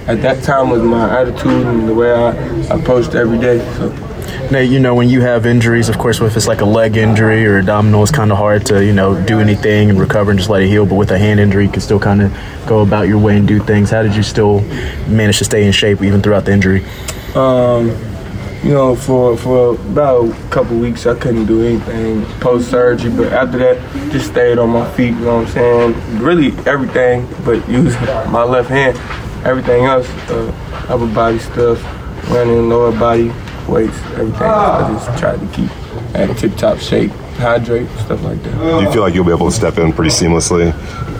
[0.07, 2.31] at that time was my attitude and the way I
[2.73, 3.59] approached every day.
[3.75, 4.10] So.
[4.51, 7.45] Nate, you know, when you have injuries, of course, if it's like a leg injury
[7.45, 10.49] or abdominal, it's kind of hard to, you know, do anything and recover and just
[10.49, 10.85] let it heal.
[10.85, 12.33] But with a hand injury, you can still kind of
[12.65, 13.89] go about your way and do things.
[13.89, 14.61] How did you still
[15.07, 16.83] manage to stay in shape even throughout the injury?
[17.35, 17.89] Um,
[18.63, 23.11] you know, for for about a couple weeks, I couldn't do anything post surgery.
[23.11, 25.13] But after that, just stayed on my feet.
[25.13, 26.19] You know what I'm saying?
[26.19, 27.93] Really everything, but use
[28.29, 28.97] my left hand.
[29.45, 31.81] Everything else, uh, upper body stuff,
[32.29, 33.29] running lower body,
[33.71, 34.41] weights, everything.
[34.43, 35.71] I just try to keep
[36.13, 38.79] at tip top shape, hydrate, stuff like that.
[38.79, 40.73] Do you feel like you'll be able to step in pretty seamlessly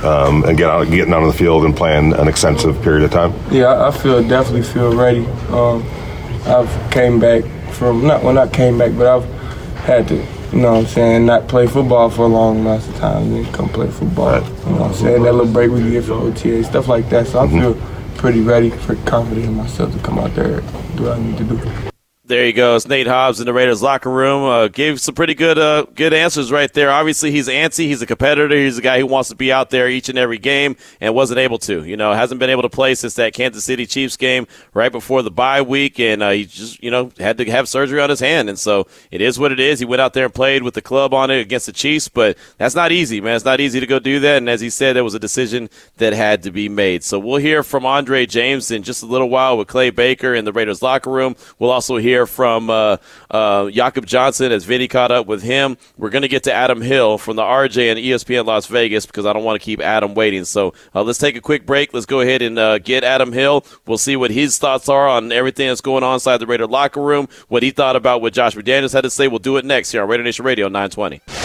[0.04, 3.12] um, and get out, getting out on the field and playing an extensive period of
[3.12, 3.34] time?
[3.52, 5.26] Yeah, I feel definitely feel ready.
[5.50, 5.84] Um,
[6.46, 9.26] I've came back from not when I came back, but I've
[9.82, 10.16] had to.
[10.52, 11.26] You know what I'm saying?
[11.26, 14.34] Not play football for a long amount of time, and then come play football.
[14.34, 15.24] You know what I'm saying?
[15.24, 17.28] That little break we get for OTA, stuff like that.
[17.28, 17.60] So I mm-hmm.
[17.60, 21.22] feel pretty ready, pretty confident in myself to come out there and do what I
[21.22, 21.91] need to do.
[22.32, 22.78] There you go.
[22.78, 24.46] It's Nate Hobbs in the Raiders locker room.
[24.46, 26.90] Uh, gave some pretty good uh, good answers right there.
[26.90, 27.88] Obviously, he's antsy.
[27.88, 28.56] He's a competitor.
[28.56, 31.40] He's a guy who wants to be out there each and every game and wasn't
[31.40, 31.84] able to.
[31.84, 35.24] You know, hasn't been able to play since that Kansas City Chiefs game right before
[35.24, 38.22] the bye week, and uh, he just you know had to have surgery on his
[38.22, 38.48] hand.
[38.48, 39.80] And so it is what it is.
[39.80, 42.38] He went out there and played with the club on it against the Chiefs, but
[42.58, 43.36] that's not easy, man.
[43.36, 44.38] It's not easy to go do that.
[44.38, 47.04] And as he said, it was a decision that had to be made.
[47.04, 50.46] So we'll hear from Andre James in just a little while with Clay Baker in
[50.46, 51.36] the Raiders locker room.
[51.60, 52.98] We'll also hear from uh,
[53.30, 55.78] uh, Jakob Johnson as Vinny caught up with him.
[55.98, 59.26] We're going to get to Adam Hill from the RJ and ESPN Las Vegas because
[59.26, 60.46] I don't want to keep Adam waiting.
[60.46, 61.94] So uh, let's take a quick break.
[61.94, 63.66] Let's go ahead and uh, get Adam Hill.
[63.86, 67.02] We'll see what his thoughts are on everything that's going on inside the Raider locker
[67.02, 69.28] room, what he thought about what Josh McDaniels had to say.
[69.28, 71.41] We'll do it next here on Raider Nation Radio 920.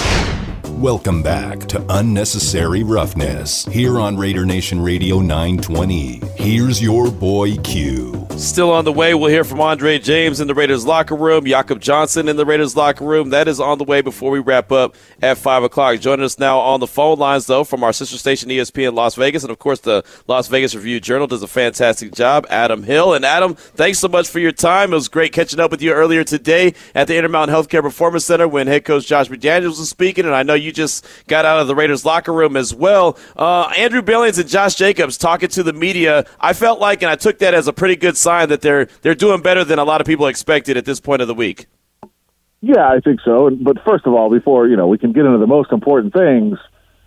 [0.76, 6.20] Welcome back to Unnecessary Roughness here on Raider Nation Radio 920.
[6.36, 8.26] Here's your boy Q.
[8.36, 11.80] Still on the way, we'll hear from Andre James in the Raiders locker room, Jakob
[11.80, 13.30] Johnson in the Raiders locker room.
[13.30, 15.98] That is on the way before we wrap up at 5 o'clock.
[16.00, 19.42] Joining us now on the phone lines, though, from our sister station ESPN Las Vegas.
[19.42, 22.46] And of course, the Las Vegas Review Journal does a fantastic job.
[22.50, 23.14] Adam Hill.
[23.14, 24.92] And Adam, thanks so much for your time.
[24.92, 28.46] It was great catching up with you earlier today at the Intermountain Healthcare Performance Center
[28.46, 30.26] when head coach Josh McDaniels was speaking.
[30.26, 33.18] And I know you just got out of the Raiders locker room as well.
[33.36, 36.26] Uh, Andrew Billings and Josh Jacobs talking to the media.
[36.40, 39.14] I felt like, and I took that as a pretty good sign that they're they're
[39.14, 41.66] doing better than a lot of people expected at this point of the week.
[42.60, 43.50] Yeah, I think so.
[43.50, 46.58] But first of all, before you know, we can get into the most important things.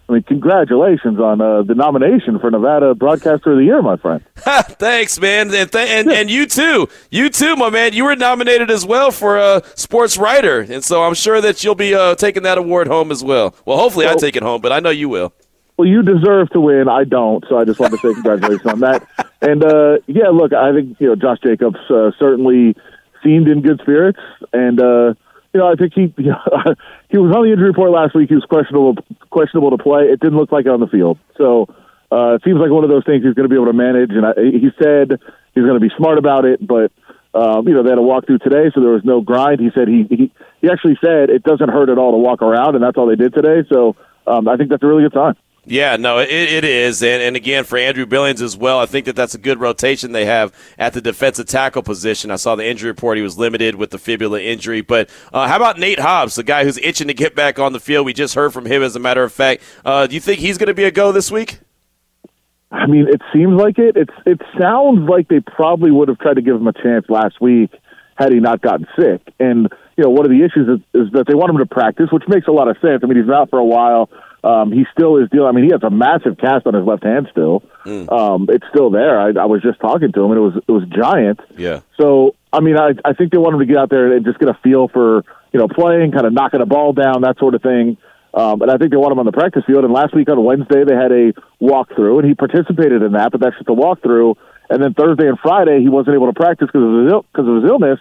[0.10, 4.26] I mean, congratulations on uh, the nomination for Nevada Broadcaster of the Year, my friend.
[4.38, 7.94] Thanks, man, and, th- and and you too, you too, my man.
[7.94, 11.64] You were nominated as well for a uh, sports writer, and so I'm sure that
[11.64, 13.54] you'll be uh, taking that award home as well.
[13.66, 15.32] Well, hopefully, well, I take it home, but I know you will.
[15.78, 16.90] Well, you deserve to win.
[16.90, 19.08] I don't, so I just wanted to say congratulations on that.
[19.42, 22.76] And uh, yeah, look, I think you know Josh Jacobs uh, certainly
[23.24, 24.20] seemed in good spirits,
[24.52, 25.14] and uh,
[25.54, 26.76] you know I think he you know,
[27.10, 28.30] he was on the injury report last week.
[28.30, 28.96] He was questionable
[29.30, 30.04] questionable to play.
[30.06, 31.68] It didn't look like it on the field, so
[32.12, 34.12] uh, it seems like one of those things he's going to be able to manage.
[34.12, 35.20] And I, he said
[35.54, 36.92] he's going to be smart about it, but.
[37.32, 39.60] Um, you know, they had a walkthrough today, so there was no grind.
[39.60, 42.74] He said he, he he actually said it doesn't hurt at all to walk around,
[42.74, 43.70] and that's all they did today.
[43.72, 43.96] So
[44.26, 45.36] um, I think that's a really good sign.
[45.70, 47.04] Yeah, no, it, it is.
[47.04, 50.14] And, and again, for Andrew Billings as well, I think that that's a good rotation
[50.14, 52.32] they have at the defensive tackle position.
[52.32, 53.18] I saw the injury report.
[53.18, 54.82] He was limited with the fibula injury.
[54.82, 57.80] But uh, how about Nate Hobbs, the guy who's itching to get back on the
[57.80, 58.08] field?
[58.08, 59.62] We just heard from him, as a matter of fact.
[59.86, 61.60] Uh, do you think he's going to be a go this week?
[62.72, 63.96] I mean, it seems like it.
[63.96, 67.40] It's it sounds like they probably would have tried to give him a chance last
[67.40, 67.72] week
[68.16, 69.22] had he not gotten sick.
[69.40, 72.08] And you know, one of the issues is, is that they want him to practice,
[72.12, 73.02] which makes a lot of sense.
[73.04, 74.10] I mean, he's out for a while.
[74.44, 75.48] Um, he still is dealing.
[75.48, 77.62] I mean, he has a massive cast on his left hand still.
[77.86, 78.12] Mm.
[78.12, 79.20] Um, it's still there.
[79.20, 81.40] I, I was just talking to him, and it was it was giant.
[81.58, 81.82] Yeah.
[82.00, 84.40] So I mean, I I think they want him to get out there and just
[84.40, 87.54] get a feel for you know playing, kind of knocking a ball down, that sort
[87.56, 87.98] of thing.
[88.34, 89.84] Um, and I think they want him on the practice field.
[89.84, 93.32] And last week on Wednesday, they had a walkthrough, and he participated in that.
[93.32, 94.36] But that's just a walkthrough.
[94.70, 97.56] And then Thursday and Friday, he wasn't able to practice because of his because of
[97.64, 98.00] his illness.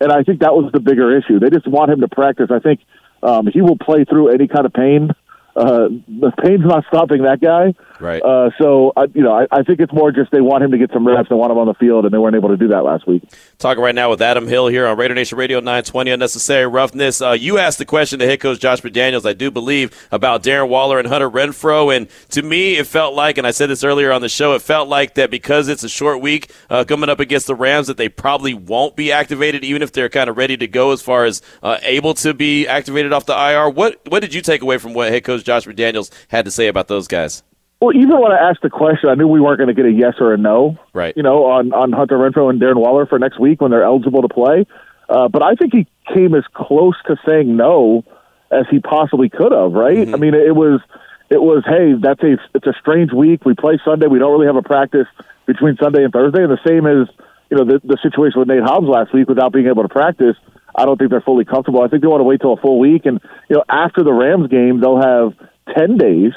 [0.00, 1.38] And I think that was the bigger issue.
[1.38, 2.48] They just want him to practice.
[2.50, 2.80] I think
[3.22, 5.10] um, he will play through any kind of pain
[5.56, 7.74] uh, the pain's not stopping that guy.
[8.00, 8.22] Right.
[8.22, 10.78] Uh, so, I, you know, I, I think it's more just they want him to
[10.78, 11.28] get some reps.
[11.28, 13.22] They want him on the field, and they weren't able to do that last week.
[13.58, 17.20] Talking right now with Adam Hill here on Raider Nation Radio 920 Unnecessary Roughness.
[17.20, 20.68] Uh, you asked the question to head coach Josh McDaniels, I do believe, about Darren
[20.68, 24.12] Waller and Hunter Renfrow, And to me, it felt like, and I said this earlier
[24.12, 27.20] on the show, it felt like that because it's a short week uh, coming up
[27.20, 30.56] against the Rams, that they probably won't be activated, even if they're kind of ready
[30.56, 33.70] to go as far as uh, able to be activated off the IR.
[33.70, 36.68] What, what did you take away from what head coach Josh McDaniels had to say
[36.68, 37.42] about those guys?
[37.80, 39.92] Well, even when I asked the question, I knew we weren't going to get a
[39.92, 40.78] yes or a no.
[40.94, 41.14] Right.
[41.16, 44.22] You know, on on Hunter Renfrow and Darren Waller for next week when they're eligible
[44.22, 44.66] to play.
[45.08, 48.04] Uh, but I think he came as close to saying no
[48.50, 49.72] as he possibly could have.
[49.72, 49.98] Right.
[49.98, 50.14] Mm-hmm.
[50.14, 50.80] I mean, it was
[51.28, 53.44] it was hey, that's a it's a strange week.
[53.44, 54.06] We play Sunday.
[54.06, 55.06] We don't really have a practice
[55.44, 56.44] between Sunday and Thursday.
[56.44, 57.08] And the same as
[57.50, 60.36] you know the the situation with Nate Hobbs last week without being able to practice.
[60.74, 61.82] I don't think they're fully comfortable.
[61.82, 64.12] I think they want to wait till a full week, and you know after the
[64.12, 65.34] Rams game, they'll have
[65.76, 66.32] ten days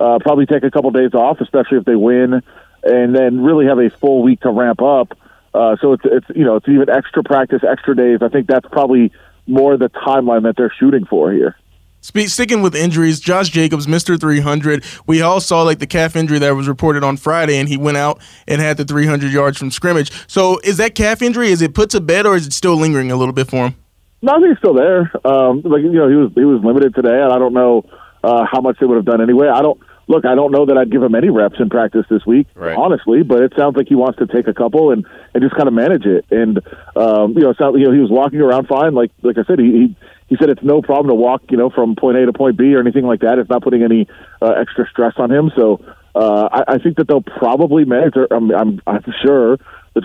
[0.00, 2.42] uh, probably take a couple days off, especially if they win,
[2.82, 5.16] and then really have a full week to ramp up.
[5.52, 8.20] Uh, so it's it's you know it's even extra practice, extra days.
[8.22, 9.12] I think that's probably
[9.46, 11.56] more the timeline that they're shooting for here.
[12.00, 14.84] sticking with injuries, Josh Jacobs, Mister 300.
[15.06, 17.96] We all saw like the calf injury that was reported on Friday, and he went
[17.96, 20.12] out and had the 300 yards from scrimmage.
[20.28, 21.50] So is that calf injury?
[21.50, 23.74] Is it put to bed, or is it still lingering a little bit for him?
[24.22, 25.10] No, I think he's still there.
[25.26, 27.84] Um, like you know, he was he was limited today, and I don't know
[28.22, 29.48] uh, how much they would have done anyway.
[29.48, 29.80] I don't
[30.10, 32.76] look, I don't know that I'd give him any reps in practice this week, right.
[32.76, 33.22] honestly.
[33.22, 35.74] But it sounds like he wants to take a couple and and just kind of
[35.74, 36.26] manage it.
[36.30, 36.58] And
[36.96, 38.94] um, you know, sound, you know, he was walking around fine.
[38.94, 39.96] Like like I said, he, he
[40.28, 42.74] he said it's no problem to walk, you know, from point A to point B
[42.74, 43.38] or anything like that.
[43.38, 44.08] It's not putting any
[44.42, 45.50] uh, extra stress on him.
[45.56, 45.80] So
[46.14, 48.14] uh, I, I think that they'll probably manage.
[48.30, 49.58] I'm, I'm I'm sure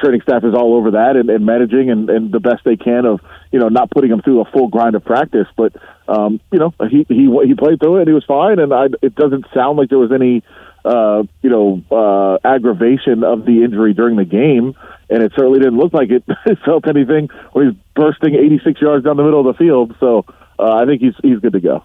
[0.06, 3.06] training staff is all over that and, and managing and, and the best they can
[3.06, 3.20] of
[3.52, 5.48] you know not putting him through a full grind of practice.
[5.58, 5.76] But
[6.08, 8.60] um, you know he he he played through it and he was fine.
[8.60, 10.44] And I, it doesn't sound like there was any
[10.86, 14.76] uh, you know, uh, aggravation of the injury during the game,
[15.10, 16.24] and it certainly didn't look like it,
[16.66, 19.96] felt anything when he's bursting 86 yards down the middle of the field.
[20.00, 20.26] So
[20.60, 21.84] uh, I think he's he's good to go.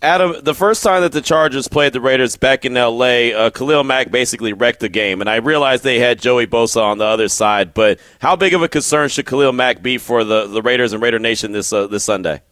[0.00, 3.82] Adam, the first time that the Chargers played the Raiders back in L.A., uh, Khalil
[3.82, 7.26] Mack basically wrecked the game, and I realized they had Joey Bosa on the other
[7.26, 7.74] side.
[7.74, 11.02] But how big of a concern should Khalil Mack be for the, the Raiders and
[11.02, 12.42] Raider Nation this uh, this Sunday?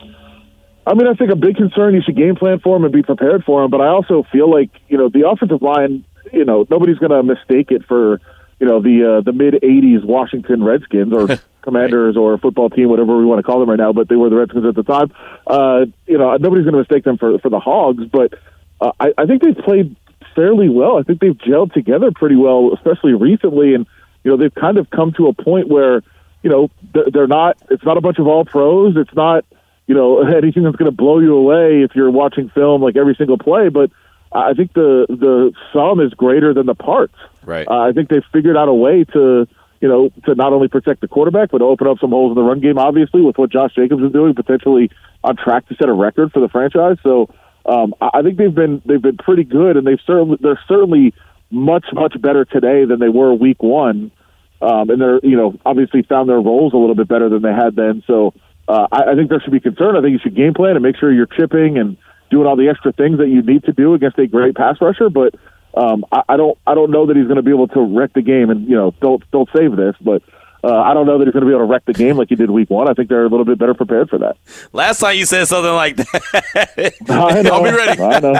[0.00, 1.94] I mean, I think a big concern.
[1.94, 3.70] You should game plan for him and be prepared for him.
[3.70, 6.04] But I also feel like you know the offensive line.
[6.32, 8.20] You know, nobody's going to mistake it for
[8.58, 11.28] you know the uh, the mid '80s Washington Redskins or
[11.68, 13.92] Commanders or football team, whatever we want to call them right now.
[13.92, 15.12] But they were the Redskins at the time.
[15.46, 18.04] Uh, you know, nobody's going to mistake them for for the Hogs.
[18.06, 18.34] But
[18.80, 19.94] uh, I, I think they've played
[20.34, 20.98] fairly well.
[20.98, 23.74] I think they've gelled together pretty well, especially recently.
[23.74, 23.86] And
[24.24, 26.02] you know, they've kind of come to a point where
[26.42, 26.70] you know
[27.12, 27.58] they're not.
[27.70, 28.96] It's not a bunch of all pros.
[28.96, 29.44] It's not
[29.86, 33.14] you know anything that's going to blow you away if you're watching film like every
[33.14, 33.68] single play.
[33.68, 33.90] But
[34.32, 37.14] I think the the sum is greater than the parts.
[37.44, 37.66] Right.
[37.68, 39.46] Uh, I think they've figured out a way to
[39.80, 42.48] you know to not only protect the quarterback but open up some holes in the
[42.48, 42.78] run game.
[42.78, 44.90] Obviously, with what Josh Jacobs is doing, potentially
[45.24, 46.96] on track to set a record for the franchise.
[47.02, 47.28] So
[47.66, 51.14] um, I think they've been they've been pretty good, and they've certainly they're certainly
[51.50, 54.10] much much better today than they were week one.
[54.60, 57.52] Um, and they're you know obviously found their roles a little bit better than they
[57.52, 58.02] had then.
[58.06, 58.34] So
[58.66, 59.96] uh, I, I think there should be concern.
[59.96, 61.96] I think you should game plan and make sure you're chipping and
[62.30, 65.08] doing all the extra things that you need to do against a great pass rusher.
[65.10, 65.34] But
[65.74, 68.12] um, I, I don't I don't know that he's going to be able to wreck
[68.14, 68.50] the game.
[68.50, 70.22] And you know don't don't save this, but.
[70.64, 72.30] Uh, I don't know that he's going to be able to wreck the game like
[72.30, 72.88] he did week one.
[72.90, 74.38] I think they're a little bit better prepared for that.
[74.72, 78.02] Last time you said something like that, I know, I'll be ready.
[78.02, 78.32] I know.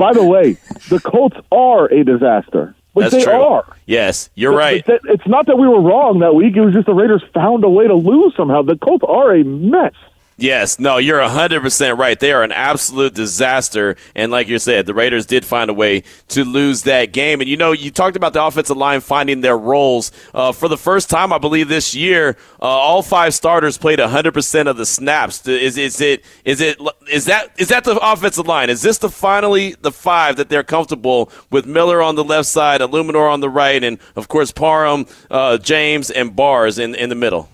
[0.00, 0.56] By the way,
[0.88, 2.74] the Colts are a disaster.
[2.96, 3.40] Like That's they true.
[3.40, 3.76] are.
[3.86, 4.82] Yes, you're right.
[4.84, 6.56] It's, it's not that we were wrong that week.
[6.56, 8.62] It was just the Raiders found a way to lose somehow.
[8.62, 9.94] The Colts are a mess.
[10.38, 12.20] Yes, no, you're 100% right.
[12.20, 13.96] They are an absolute disaster.
[14.14, 17.40] And like you said, the Raiders did find a way to lose that game.
[17.40, 20.12] And you know, you talked about the offensive line finding their roles.
[20.34, 24.66] Uh, for the first time, I believe, this year, uh, all five starters played 100%
[24.66, 25.46] of the snaps.
[25.48, 26.78] Is, is, it, is, it,
[27.10, 28.68] is, that, is that the offensive line?
[28.68, 32.82] Is this the finally the five that they're comfortable with Miller on the left side,
[32.82, 37.14] Eluemunor on the right, and of course, Parham, uh, James, and Bars in, in the
[37.14, 37.48] middle?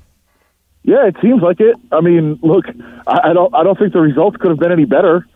[0.85, 1.77] Yeah, it seems like it.
[1.93, 2.67] I mean, look,
[3.07, 5.27] I, I don't, I don't think the results could have been any better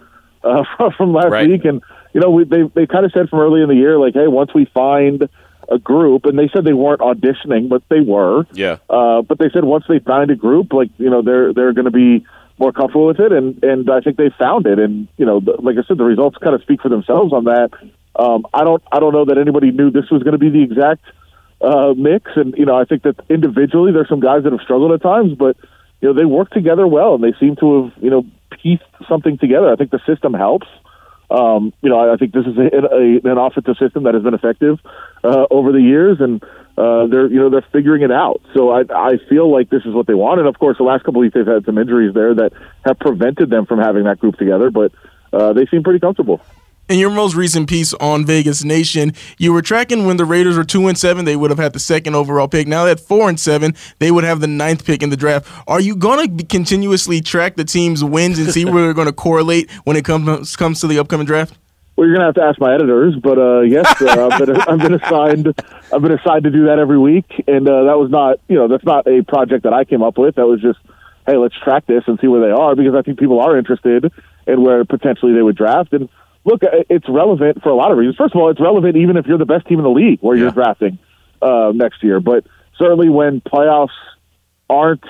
[0.42, 0.64] uh,
[0.96, 1.48] from last Right.
[1.48, 1.64] week.
[1.64, 1.82] And
[2.12, 4.26] you know, we, they they kind of said from early in the year, like, hey,
[4.26, 5.28] once we find
[5.68, 8.46] a group, and they said they weren't auditioning, but they were.
[8.52, 8.78] Yeah.
[8.88, 11.84] Uh, but they said once they find a group, like you know, they're they're going
[11.86, 12.24] to be
[12.58, 14.78] more comfortable with it, and and I think they found it.
[14.78, 17.44] And you know, the, like I said, the results kind of speak for themselves on
[17.44, 17.70] that.
[18.18, 20.62] Um, I don't I don't know that anybody knew this was going to be the
[20.62, 21.02] exact
[21.60, 24.92] uh, mix, and you know, I think that individually there's some guys that have struggled
[24.92, 25.56] at times, but
[26.00, 28.26] you know, they work together well, and they seem to have you know
[28.62, 29.72] pieced something together.
[29.72, 30.66] I think the system helps.
[31.28, 34.22] Um, you know, I, I think this is a, a, an offensive system that has
[34.22, 34.78] been effective
[35.24, 36.42] uh, over the years, and
[36.78, 38.42] uh, they're you know they're figuring it out.
[38.54, 41.04] So I I feel like this is what they want, and of course, the last
[41.04, 42.52] couple of weeks they've had some injuries there that
[42.84, 44.92] have prevented them from having that group together, but
[45.32, 46.40] uh, they seem pretty comfortable.
[46.88, 50.62] In your most recent piece on Vegas Nation, you were tracking when the Raiders were
[50.62, 52.68] two and seven, they would have had the second overall pick.
[52.68, 55.50] Now at four and seven, they would have the ninth pick in the draft.
[55.66, 59.12] Are you going to continuously track the team's wins and see where they're going to
[59.12, 61.58] correlate when it comes comes to the upcoming draft?
[61.96, 64.78] Well, you're gonna have to ask my editors, but uh, yes, uh, I've, been, I've
[64.78, 65.54] been assigned.
[65.92, 68.68] I've been assigned to do that every week, and uh, that was not, you know,
[68.68, 70.34] that's not a project that I came up with.
[70.34, 70.78] That was just,
[71.26, 74.12] hey, let's track this and see where they are because I think people are interested
[74.46, 75.94] in where potentially they would draft.
[75.94, 76.10] And
[76.46, 78.16] look, uh, it's relevant for a lot of reasons.
[78.16, 80.36] First of all, it's relevant even if you're the best team in the league where
[80.36, 80.98] you're drafting
[81.42, 82.20] uh, next year.
[82.20, 82.46] But
[82.78, 83.98] certainly when playoffs
[84.70, 85.04] aren't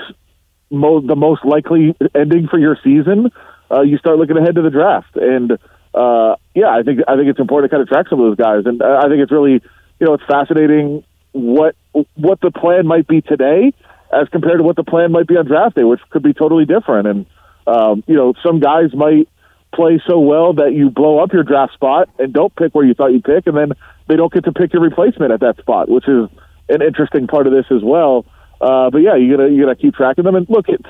[0.71, 3.31] mo- the most likely ending for your season,
[3.71, 5.15] uh, you start looking ahead to the draft.
[5.17, 5.53] And
[5.95, 8.37] uh, yeah, I think I think it's important to kind of track some of those
[8.37, 8.65] guys.
[8.65, 9.61] And uh, I think it's really
[10.01, 11.77] you know it's fascinating what
[12.15, 13.73] what the plan might be today
[14.13, 16.65] as compared to what the plan might be on draft day, which could be totally
[16.65, 17.07] different.
[17.09, 17.27] And
[17.67, 19.29] um, you know, some guys might
[19.77, 22.95] play so well that you blow up your draft spot and don't pick where you
[22.95, 23.73] thought you'd pick, and then
[24.09, 26.29] they don't get to pick your replacement at that spot, which is
[26.69, 28.25] an interesting part of this as well.
[28.61, 30.35] Uh, but yeah, you gotta you gotta keep tracking them.
[30.35, 30.89] And look, it's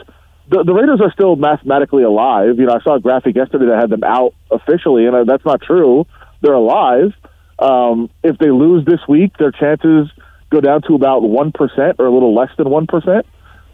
[0.49, 2.59] the, the Raiders are still mathematically alive.
[2.59, 5.45] You know, I saw a graphic yesterday that had them out officially, and uh, that's
[5.45, 6.07] not true.
[6.41, 7.13] They're alive.
[7.59, 10.09] Um, if they lose this week, their chances
[10.51, 13.27] go down to about one percent or a little less than one percent.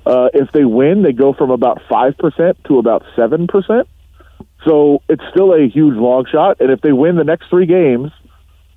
[0.07, 3.87] Uh, if they win, they go from about five percent to about seven percent.
[4.64, 6.59] So it's still a huge long shot.
[6.61, 8.11] And if they win the next three games,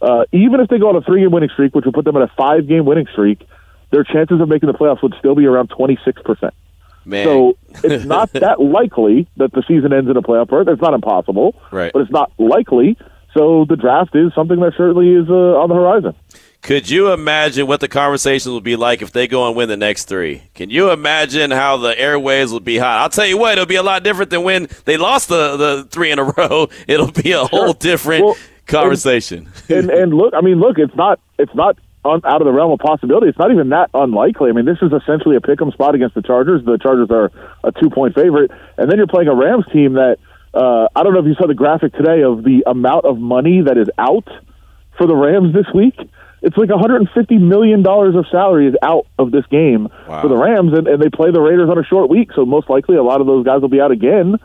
[0.02, 2.16] uh, even if they go on a three game winning streak, which would put them
[2.18, 3.46] at a five game winning streak,
[3.92, 6.52] their chances of making the playoffs would still be around 26%.
[7.06, 7.24] Man.
[7.24, 10.68] So it's not that likely that the season ends in a playoff berth.
[10.68, 11.94] It's not impossible, Right.
[11.94, 12.98] but it's not likely.
[13.36, 16.16] So the draft is something that certainly is uh, on the horizon.
[16.66, 19.78] Could you imagine what the conversations would be like if they go and win the
[19.78, 20.42] next three?
[20.56, 22.98] Can you imagine how the airways would be hot?
[23.04, 25.88] I'll tell you what, it'll be a lot different than when they lost the, the
[25.92, 26.70] three in a row.
[26.88, 28.36] It'll be a whole different well,
[28.66, 29.48] conversation.
[29.70, 32.52] And, and, and look, I mean, look, it's not it's not un, out of the
[32.52, 33.28] realm of possibility.
[33.28, 34.50] It's not even that unlikely.
[34.50, 36.66] I mean, this is essentially a pick 'em spot against the Chargers.
[36.66, 37.32] The Chargers are
[37.64, 38.50] a two point favorite,
[38.80, 40.18] and then you're playing a Rams team that
[40.56, 43.62] uh, I don't know if you saw the graphic today of the amount of money
[43.62, 44.28] that is out
[44.98, 45.94] for the Rams this week.
[46.42, 50.22] It's like 150 million dollars of salary is out of this game wow.
[50.22, 52.70] for the Rams, and, and they play the Raiders on a short week, so most
[52.70, 54.36] likely a lot of those guys will be out again.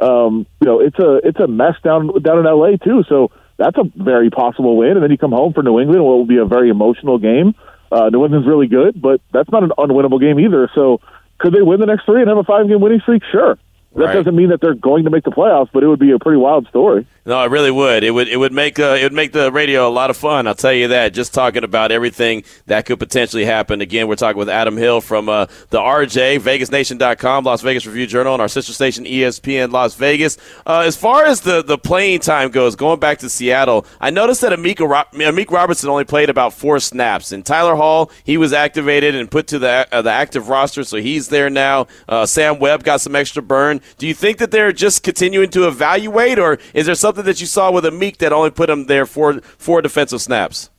[0.00, 3.04] Um, you know, it's a it's a mess down down in LA too.
[3.08, 4.92] So that's a very possible win.
[4.92, 7.18] And then you come home for New England, and what will be a very emotional
[7.18, 7.54] game.
[7.90, 10.70] Uh, New England's really good, but that's not an unwinnable game either.
[10.74, 11.00] So
[11.38, 13.22] could they win the next three and have a five game winning streak?
[13.30, 13.58] Sure.
[13.94, 14.14] That right.
[14.14, 16.38] doesn't mean that they're going to make the playoffs, but it would be a pretty
[16.38, 17.06] wild story.
[17.24, 18.02] No, it really would.
[18.02, 20.48] It would it would make uh, it would make the radio a lot of fun.
[20.48, 21.14] I'll tell you that.
[21.14, 23.80] Just talking about everything that could potentially happen.
[23.80, 28.34] Again, we're talking with Adam Hill from uh, the RJ VegasNation.com, Las Vegas Review Journal,
[28.34, 30.36] and our sister station ESPN Las Vegas.
[30.66, 34.40] Uh, as far as the the playing time goes, going back to Seattle, I noticed
[34.40, 34.78] that Amika
[35.12, 39.46] Amik Robertson only played about four snaps, and Tyler Hall he was activated and put
[39.46, 41.86] to the uh, the active roster, so he's there now.
[42.08, 43.80] Uh, Sam Webb got some extra burn.
[43.98, 47.40] Do you think that they're just continuing to evaluate, or is there something something that
[47.40, 50.70] you saw with Amik that only put him there for four defensive snaps?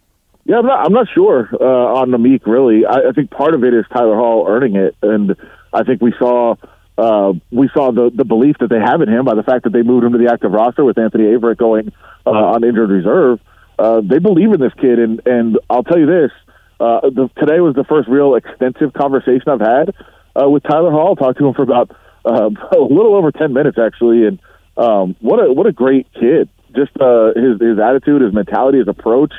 [0.46, 2.46] Yeah, I'm not, I'm not sure uh, on Meek.
[2.48, 2.86] really.
[2.86, 5.36] I, I think part of it is Tyler Hall earning it, and
[5.72, 6.56] I think we saw
[6.98, 9.74] uh, we saw the the belief that they have in him by the fact that
[9.74, 11.94] they moved him to the active roster with Anthony Averett going
[12.26, 13.40] uh, on injured reserve.
[13.80, 16.32] Uh, they believe in this kid, and and I'll tell you this:
[16.80, 19.96] uh, the, today was the first real extensive conversation I've had
[20.36, 21.16] uh, with Tyler Hall.
[21.18, 24.40] I Talked to him for about a little over ten minutes actually, and
[24.78, 26.50] um, what a what a great kid.
[26.76, 29.34] Just uh, his his attitude, his mentality, his approach.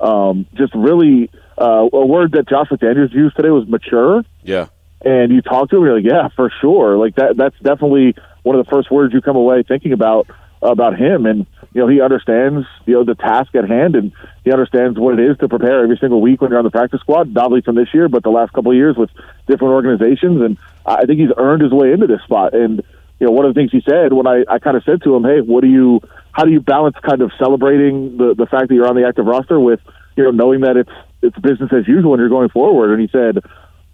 [0.00, 4.24] Um, just really uh, a word that Josh McDaniels used today was mature.
[4.42, 4.68] Yeah.
[5.02, 6.96] And you talk to him, you're like, yeah, for sure.
[6.96, 7.36] Like that.
[7.36, 10.28] That's definitely one of the first words you come away thinking about
[10.62, 11.26] about him.
[11.26, 14.12] And you know, he understands you know the task at hand, and
[14.44, 17.00] he understands what it is to prepare every single week when you're on the practice
[17.00, 17.32] squad.
[17.32, 19.10] Not only from this year, but the last couple of years with
[19.46, 20.42] different organizations.
[20.42, 22.54] And I think he's earned his way into this spot.
[22.54, 22.82] And
[23.20, 25.14] you know, one of the things he said when I, I kind of said to
[25.14, 26.00] him, hey, what do you,
[26.32, 29.26] how do you balance kind of celebrating the, the fact that you're on the active
[29.26, 29.80] roster with,
[30.16, 30.90] you know, knowing that it's,
[31.20, 32.92] it's business as usual when you're going forward?
[32.92, 33.44] And he said,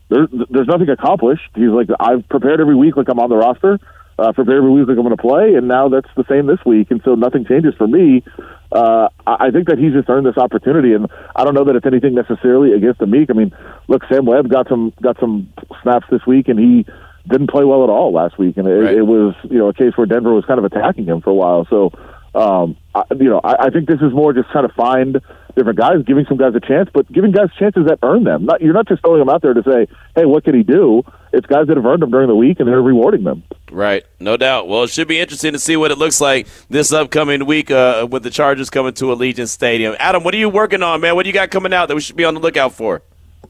[0.09, 1.51] there's, there's nothing accomplished.
[1.57, 3.81] He's like, I've prepared every week like I'm on the roster,
[4.17, 6.65] uh, prepared every week like I'm going to play, and now that's the same this
[6.65, 6.93] week.
[6.93, 8.23] And so nothing changes for me.
[8.71, 11.87] Uh, I think that he's just earned this opportunity, and I don't know that it's
[11.87, 13.29] anything necessarily against the Meek.
[13.29, 13.53] I mean,
[13.89, 15.53] look, Sam Webb got some got some
[15.83, 16.87] snaps this week, and he
[17.29, 18.97] didn't play well at all last week, and it, right.
[18.97, 21.35] it was you know a case where Denver was kind of attacking him for a
[21.35, 21.67] while.
[21.69, 21.93] So,
[22.35, 25.21] um, I, you know, I, I think this is more just trying to find
[25.57, 28.45] different guys, giving some guys a chance, but giving guys chances that earn them.
[28.45, 31.03] Not you're not just throwing them out there to say, hey, what can he do?
[31.33, 33.43] It's guys that have earned them during the week, and they're rewarding them.
[33.71, 34.69] Right, no doubt.
[34.69, 38.07] Well, it should be interesting to see what it looks like this upcoming week uh,
[38.11, 39.97] with the Chargers coming to Allegiant Stadium.
[39.99, 41.15] Adam, what are you working on, man?
[41.15, 43.03] What do you got coming out that we should be on the lookout for?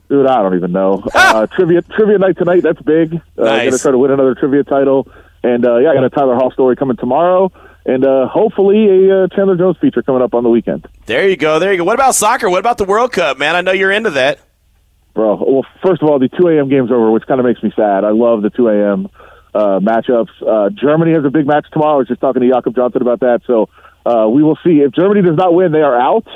[0.09, 1.03] Dude, I don't even know.
[1.15, 2.63] uh, trivia trivia night tonight.
[2.63, 3.15] That's big.
[3.15, 3.61] Uh, nice.
[3.61, 5.09] I'm gonna try to win another trivia title,
[5.43, 7.51] and uh, yeah, I got a Tyler Hall story coming tomorrow,
[7.85, 10.87] and uh, hopefully a uh, Chandler Jones feature coming up on the weekend.
[11.07, 11.59] There you go.
[11.59, 11.85] There you go.
[11.85, 12.49] What about soccer?
[12.49, 13.57] What about the World Cup, man?
[13.57, 14.39] I know you're into that.
[15.15, 16.69] Bro, well, first of all, the 2 a.m.
[16.69, 18.05] game's over, which kind of makes me sad.
[18.05, 19.09] I love the 2 a.m.
[19.55, 20.29] Uh, matchups.
[20.47, 21.95] Uh, Germany has a big match tomorrow.
[21.95, 23.71] I was just talking to Jakob Johnson about that, so
[24.05, 24.81] uh, we will see.
[24.83, 26.27] If Germany does not win, they are out.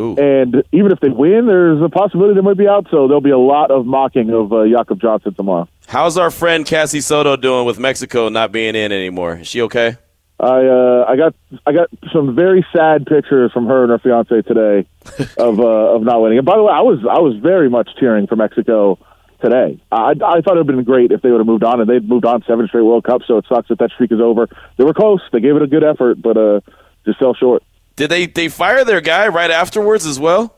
[0.00, 0.16] Ooh.
[0.16, 2.86] And even if they win, there's a possibility they might be out.
[2.90, 5.68] So there'll be a lot of mocking of uh, Jakob Johnson tomorrow.
[5.86, 9.36] How's our friend Cassie Soto doing with Mexico not being in anymore?
[9.36, 9.96] Is she okay?
[10.38, 11.34] I uh, I got
[11.66, 14.88] I got some very sad pictures from her and her fiance today
[15.36, 16.38] of uh, of not winning.
[16.38, 18.98] And by the way, I was I was very much cheering for Mexico
[19.42, 19.78] today.
[19.92, 21.90] I I thought it would have been great if they would have moved on, and
[21.90, 23.26] they'd moved on seven straight World Cups.
[23.26, 24.48] So it sucks that that streak is over.
[24.78, 25.20] They were close.
[25.30, 26.60] They gave it a good effort, but uh,
[27.04, 27.62] just fell short.
[28.00, 30.56] Did they they fire their guy right afterwards as well?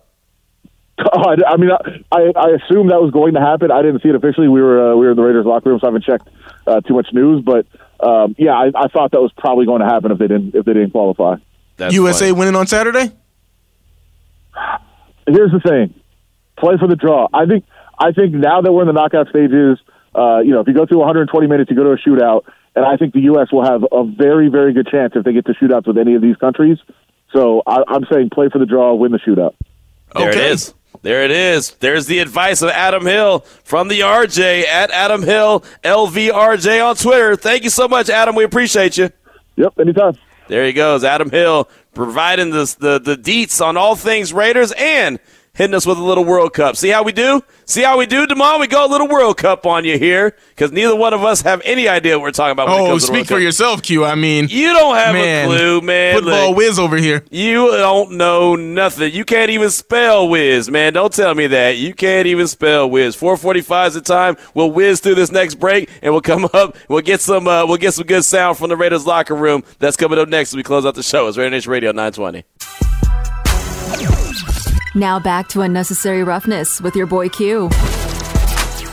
[0.96, 1.70] Oh, I, I mean,
[2.12, 3.72] I, I assume that was going to happen.
[3.72, 4.46] I didn't see it officially.
[4.46, 6.28] We were uh, we were in the Raiders locker room, so I haven't checked
[6.68, 7.42] uh, too much news.
[7.44, 7.66] But
[7.98, 10.64] um, yeah, I, I thought that was probably going to happen if they didn't if
[10.64, 11.34] they didn't qualify.
[11.78, 12.38] That's USA funny.
[12.38, 13.10] winning on Saturday.
[15.26, 16.00] Here's the thing:
[16.56, 17.26] play for the draw.
[17.34, 17.64] I think
[17.98, 19.80] I think now that we're in the knockout stages,
[20.14, 22.42] uh, you know, if you go through 120 minutes, you go to a shootout,
[22.76, 23.48] and I think the U.S.
[23.50, 26.22] will have a very very good chance if they get to shootouts with any of
[26.22, 26.78] these countries
[27.32, 29.54] so I, am saying play for the draw, win the shootout.
[30.14, 30.46] There okay.
[30.46, 30.74] it is.
[31.02, 31.70] There it is.
[31.80, 37.34] There's the advice of Adam Hill from the RJ at Adam Hill LVRJ on Twitter.
[37.34, 38.36] Thank you so much, Adam.
[38.36, 39.10] We appreciate you.
[39.56, 40.16] Yep, anytime.
[40.48, 45.18] There he goes, Adam Hill providing the the, the deets on all things Raiders and
[45.54, 46.76] hitting us with a little World Cup.
[46.76, 47.42] See how we do?
[47.66, 48.60] See how we do, Demond?
[48.60, 51.60] We go a little World Cup on you here because neither one of us have
[51.64, 52.68] any idea what we're talking about.
[52.68, 53.40] When it Oh, speak for Cup.
[53.42, 54.04] yourself, Q.
[54.04, 56.14] I mean, You don't have man, a clue, man.
[56.16, 57.24] Football Look, whiz over here.
[57.30, 59.12] You don't know nothing.
[59.12, 60.92] You can't even spell whiz, man.
[60.94, 61.76] Don't tell me that.
[61.76, 63.14] You can't even spell whiz.
[63.14, 64.36] 445 is the time.
[64.54, 66.76] We'll whiz through this next break and we'll come up.
[66.88, 69.64] We'll get some uh, we'll get some good sound from the Raiders locker room.
[69.78, 71.28] That's coming up next as we close out the show.
[71.28, 72.91] It's Raider Nation Radio 920.
[74.94, 77.70] Now back to Unnecessary Roughness with your boy Q.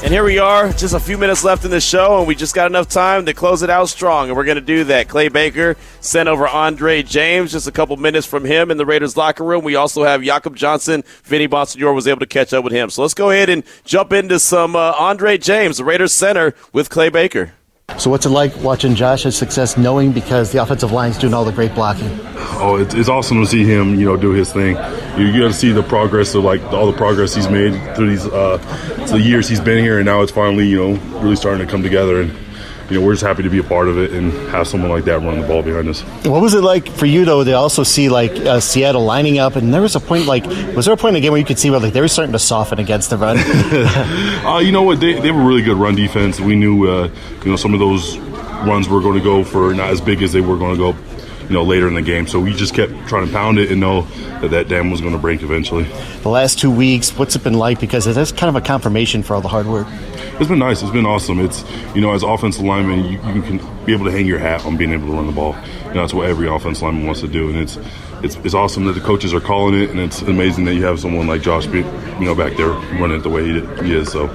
[0.02, 2.56] And here we are, just a few minutes left in the show, and we just
[2.56, 4.30] got enough time to close it out strong.
[4.30, 5.10] And we're going to do that.
[5.10, 9.18] Clay Baker sent over Andre James, just a couple minutes from him in the Raiders
[9.18, 9.66] locker room.
[9.66, 11.04] We also have Jakob Johnson.
[11.26, 12.90] Vinny Bonsignore was able to catch up with him.
[12.90, 17.10] So let's go ahead and jump into some uh, Andre James, Raiders center, with Clay
[17.10, 17.52] Baker.
[17.98, 21.52] So what's it like watching Josh's success, knowing because the offensive line's doing all the
[21.52, 22.10] great blocking?
[22.62, 24.76] Oh, it's, it's awesome to see him, you know, do his thing.
[25.18, 28.10] You, you got to see the progress of like all the progress he's made through
[28.10, 28.58] these uh,
[29.10, 31.84] the years he's been here, and now it's finally, you know, really starting to come
[31.84, 32.22] together.
[32.22, 32.32] And
[32.90, 35.06] you know, we're just happy to be a part of it and have someone like
[35.06, 36.02] that run the ball behind us.
[36.26, 39.56] What was it like for you though to also see like uh, Seattle lining up?
[39.56, 41.46] And there was a point like, was there a point in the game where you
[41.46, 43.38] could see where like they were starting to soften against the run?
[44.46, 45.00] uh, you know what?
[45.00, 46.40] They, they have a really good run defense.
[46.40, 47.10] We knew, uh,
[47.44, 48.18] you know, some of those
[48.66, 50.94] runs were going to go for not as big as they were going to go,
[51.50, 52.28] you know, later in the game.
[52.28, 54.04] So we just kept trying to pound it and know
[54.42, 55.84] that that dam was going to break eventually.
[56.22, 57.80] the last two weeks, what's it been like?
[57.80, 59.88] Because that's kind of a confirmation for all the hard work.
[60.40, 60.82] It's been nice.
[60.82, 61.40] It's been awesome.
[61.40, 64.66] It's you know, as offensive lineman, you, you can be able to hang your hat
[64.66, 65.56] on being able to run the ball.
[65.88, 67.78] You know, that's what every offensive lineman wants to do, and it's
[68.24, 71.00] it's, it's awesome that the coaches are calling it, and it's amazing that you have
[71.00, 74.12] someone like Josh, be, you know, back there running it the way he, he is.
[74.12, 74.30] So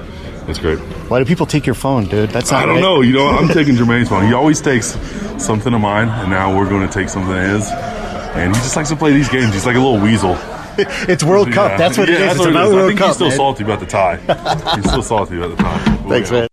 [0.47, 0.79] it's great.
[1.07, 2.31] Why do people take your phone, dude?
[2.31, 2.81] That's not I don't right.
[2.81, 3.01] know.
[3.01, 4.25] You know, I'm taking Jermaine's phone.
[4.25, 4.97] He always takes
[5.43, 7.69] something of mine, and now we're going to take something of his.
[7.71, 9.53] And he just likes to play these games.
[9.53, 10.35] He's like a little weasel.
[10.77, 11.71] it's World Cup.
[11.71, 11.77] Yeah.
[11.77, 12.25] That's what Yeah, it is.
[12.27, 12.73] that's It's what about is.
[12.73, 13.07] I World think Cup.
[13.07, 13.37] he's still man.
[13.37, 14.75] salty about the tie.
[14.75, 15.95] he's still salty about the tie.
[16.09, 16.47] Thanks, man.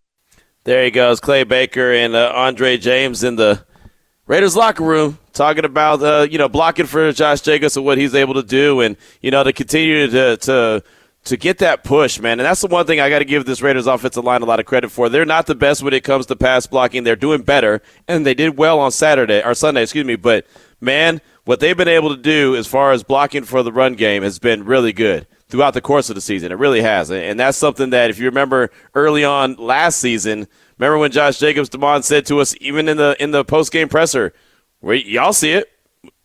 [0.64, 3.64] There he goes, Clay Baker and uh, Andre James in the
[4.26, 8.14] Raiders locker room talking about uh, you know blocking for Josh Jacobs and what he's
[8.14, 10.84] able to do, and you know to continue to to
[11.24, 12.40] to get that push, man.
[12.40, 14.60] And that's the one thing I got to give this Raiders offensive line a lot
[14.60, 15.08] of credit for.
[15.08, 17.04] They're not the best when it comes to pass blocking.
[17.04, 20.16] They're doing better, and they did well on Saturday or Sunday, excuse me.
[20.16, 20.46] But
[20.80, 24.22] man, what they've been able to do as far as blocking for the run game
[24.22, 26.50] has been really good throughout the course of the season.
[26.50, 27.10] It really has.
[27.10, 30.48] And that's something that if you remember early on last season,
[30.78, 33.88] remember when Josh Jacobs Demond said to us even in the in the post game
[33.88, 34.32] presser,
[34.80, 35.70] Wait, y'all see it.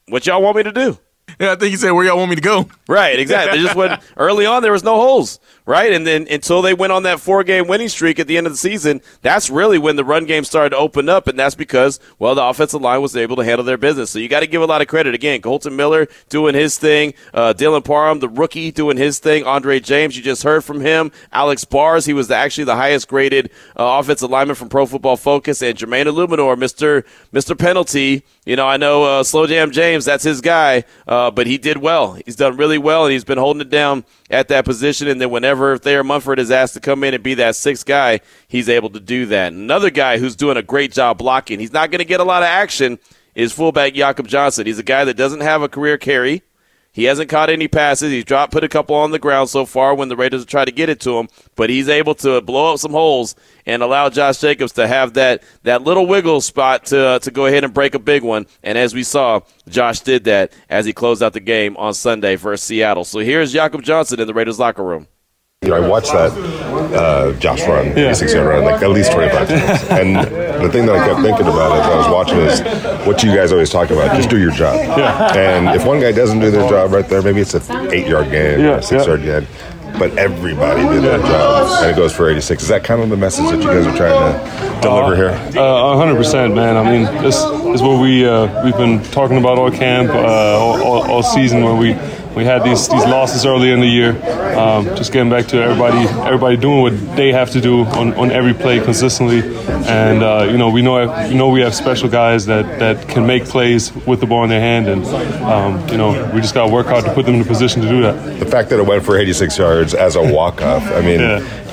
[0.08, 0.98] What y'all want me to do?
[1.40, 3.58] Yeah, I think he said, "Where y'all want me to go?" Right, exactly.
[3.60, 4.62] They just went early on.
[4.64, 5.94] There was no holes, right?
[5.94, 8.58] And then until they went on that four-game winning streak at the end of the
[8.58, 12.34] season, that's really when the run game started to open up, and that's because well,
[12.34, 14.10] the offensive line was able to handle their business.
[14.10, 15.42] So you got to give a lot of credit again.
[15.42, 19.44] Colton Miller doing his thing, uh, Dylan Parham, the rookie, doing his thing.
[19.44, 21.12] Andre James, you just heard from him.
[21.32, 25.62] Alex Bars, he was the, actually the highest-graded uh, offensive lineman from Pro Football Focus,
[25.62, 27.04] and Jermaine Eluemunor, Mister
[27.34, 28.24] Mister Penalty.
[28.46, 31.76] You know, I know uh, Slow Jam James, that's his guy, uh, but he did
[31.76, 32.14] well.
[32.14, 35.08] He's done really well, and he's been holding it down at that position.
[35.08, 38.20] And then whenever Thayer Munford is asked to come in and be that sixth guy,
[38.48, 39.54] he's able to do that.
[39.54, 42.44] Another guy who's doing a great job blocking, he's not going to get a lot
[42.44, 43.00] of action,
[43.36, 44.66] is fullback Jakob Johnson.
[44.66, 46.44] He's a guy that doesn't have a career carry.
[46.98, 48.12] He hasn't caught any passes.
[48.12, 50.72] He's dropped, put a couple on the ground so far when the Raiders try to
[50.72, 53.36] get it to him, but he's able to blow up some holes
[53.68, 57.46] and allow Josh Jacobs to have that that little wiggle spot to uh, to go
[57.46, 58.48] ahead and break a big one.
[58.64, 62.36] And as we saw, Josh did that as he closed out the game on Sunday
[62.36, 63.06] versus Seattle.
[63.06, 65.08] So here's Jakob Johnson in the Raiders locker room.
[65.68, 66.32] You know, I watched that
[66.96, 68.10] uh, Josh run, Yeah.
[68.10, 69.84] 86 yard run, like at least 25 times.
[69.90, 70.16] And
[70.64, 72.62] the thing that I kept thinking about as I was watching is
[73.06, 74.76] what you guys always talk about just do your job.
[74.98, 75.36] Yeah.
[75.36, 78.32] And if one guy doesn't do their job right there, maybe it's an eight yard
[78.32, 79.08] gain, Yeah, six yeah.
[79.16, 79.48] yard gain.
[80.00, 82.62] But everybody did their job, and it goes for 86.
[82.62, 85.60] Is that kind of the message that you guys are trying to deliver here?
[85.60, 86.78] Uh, hundred percent, man.
[86.78, 90.16] I mean, this is what we uh, we've been talking about all camp, uh,
[90.60, 91.94] all, all, all season, where we
[92.38, 94.12] we had these these losses early in the year.
[94.58, 98.32] Um, just getting back to everybody everybody doing what they have to do on, on
[98.32, 99.40] every play consistently,
[99.88, 103.26] and uh, you know we know you know we have special guys that, that can
[103.26, 105.06] make plays with the ball in their hand, and
[105.44, 107.82] um, you know we just got to work hard to put them in a position
[107.82, 108.40] to do that.
[108.40, 110.84] The fact that it went for 86 yards as a walk off.
[110.84, 111.22] I mean,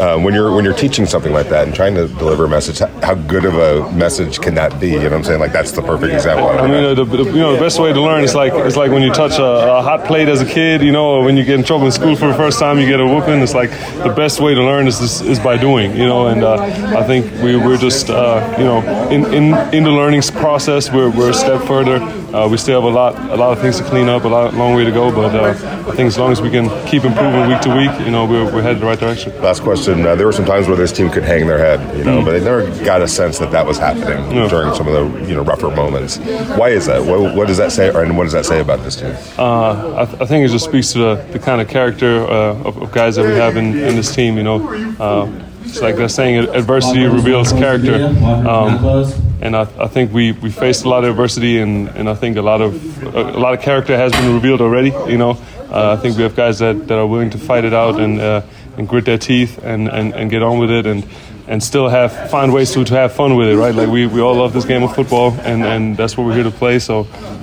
[0.01, 2.79] um, when you're when you're teaching something like that and trying to deliver a message,
[2.79, 4.89] how- good of a message can that be?
[4.89, 5.41] You know what I'm saying?
[5.41, 6.49] Like that's the perfect example.
[6.49, 8.91] I mean, the, the, you know, the best way to learn is like it's like
[8.91, 11.59] when you touch a, a hot plate as a kid, you know, when you get
[11.59, 13.41] in trouble in school for the first time, you get a whooping.
[13.41, 13.71] It's like
[14.03, 16.29] the best way to learn is is, is by doing, you know.
[16.29, 16.55] And uh,
[16.97, 18.81] I think we we're just uh, you know
[19.11, 21.99] in, in in the learning process, we're, we're a step further.
[22.35, 24.53] Uh, we still have a lot a lot of things to clean up, a lot,
[24.55, 25.15] long way to go.
[25.15, 25.51] But uh,
[25.89, 28.53] I think as long as we can keep improving week to week, you know, we're,
[28.53, 29.41] we're headed the right direction.
[29.41, 30.05] Last question.
[30.05, 32.25] Uh, there were some times where this team could hang their head, you know, mm.
[32.25, 34.49] but they never got a sense that that was happening yeah.
[34.49, 36.19] during some of the you know rougher moments.
[36.59, 37.05] Why is that?
[37.05, 39.15] What, what does that say, and what does that say about this team?
[39.39, 42.65] Uh, I, th- I, think it just speaks to the, the kind of character uh,
[42.65, 44.37] of, of, guys that we have in, in this team.
[44.37, 45.31] You know, uh,
[45.63, 47.95] it's like they're saying adversity reveals character.
[48.05, 52.15] Um, and I, I, think we, we faced a lot of adversity, and, and I
[52.15, 54.91] think a lot of a, a lot of character has been revealed already.
[54.91, 55.39] You know,
[55.71, 58.21] uh, I think we have guys that, that are willing to fight it out and
[58.21, 58.43] uh,
[58.79, 61.07] and grit their teeth and, and, and get on with it and
[61.47, 63.75] and still have find ways to, to have fun with it, right?
[63.75, 66.45] Like we, we all love this game of football, and, and that's what we're here
[66.45, 66.79] to play.
[66.79, 67.01] So,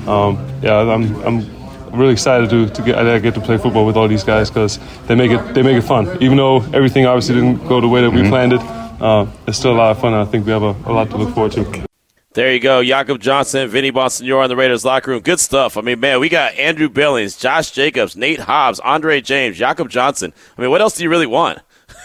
[0.07, 3.95] um, yeah, I'm I'm really excited to, to get I get to play football with
[3.95, 6.17] all these guys because they make it they make it fun.
[6.21, 8.29] Even though everything obviously didn't go the way that we mm-hmm.
[8.29, 8.61] planned it,
[9.01, 10.15] uh, it's still a lot of fun.
[10.15, 11.90] I think we have a, a lot to look forward to.
[12.33, 12.81] There you go.
[12.81, 15.21] Jakob Johnson, Vinny Bonsignore on the Raiders locker room.
[15.21, 15.75] Good stuff.
[15.75, 20.31] I mean, man, we got Andrew Billings, Josh Jacobs, Nate Hobbs, Andre James, Jakob Johnson.
[20.57, 21.59] I mean, what else do you really want?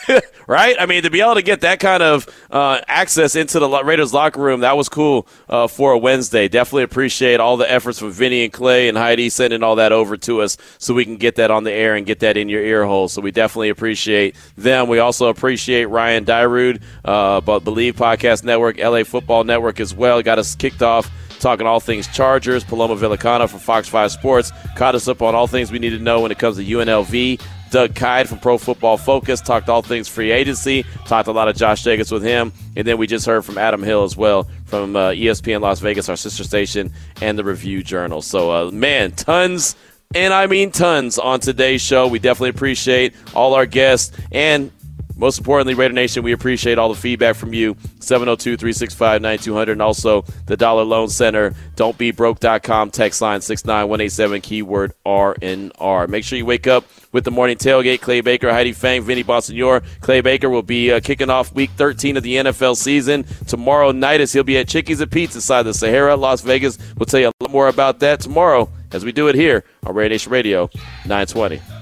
[0.46, 0.76] right?
[0.78, 4.12] I mean, to be able to get that kind of uh, access into the Raiders
[4.12, 6.48] locker room, that was cool uh, for a Wednesday.
[6.48, 10.16] Definitely appreciate all the efforts from Vinny and Clay and Heidi sending all that over
[10.18, 12.62] to us so we can get that on the air and get that in your
[12.62, 13.08] ear hole.
[13.08, 14.88] So we definitely appreciate them.
[14.88, 20.22] We also appreciate Ryan Dyrud, uh, but Believe Podcast Network, LA Football Network as well.
[20.22, 22.64] Got us kicked off talking all things Chargers.
[22.64, 25.98] Paloma Villicana from Fox 5 Sports caught us up on all things we need to
[25.98, 27.40] know when it comes to UNLV.
[27.76, 31.56] Doug Kyed from Pro Football Focus talked all things free agency, talked a lot of
[31.56, 34.96] Josh Jacobs with him, and then we just heard from Adam Hill as well from
[34.96, 38.22] uh, ESPN Las Vegas, our sister station, and the Review Journal.
[38.22, 39.76] So, uh, man, tons
[40.14, 42.06] and I mean tons on today's show.
[42.06, 44.70] We definitely appreciate all our guests and
[45.16, 47.76] most importantly, Raider Nation, we appreciate all the feedback from you.
[48.00, 49.72] 702 365 9200.
[49.72, 51.54] And also the Dollar Loan Center.
[51.74, 52.90] Don't be Don'tBeBroke.com.
[52.90, 56.08] Text line 69187, keyword RNR.
[56.08, 58.00] Make sure you wake up with the morning tailgate.
[58.00, 59.84] Clay Baker, Heidi Fang, Vinny Bonsignore.
[60.00, 64.20] Clay Baker will be uh, kicking off week 13 of the NFL season tomorrow night
[64.20, 66.78] as he'll be at Chickies and Pete's inside the Sahara, Las Vegas.
[66.96, 69.94] We'll tell you a lot more about that tomorrow as we do it here on
[69.94, 70.70] Raider Nation Radio
[71.06, 71.75] 920.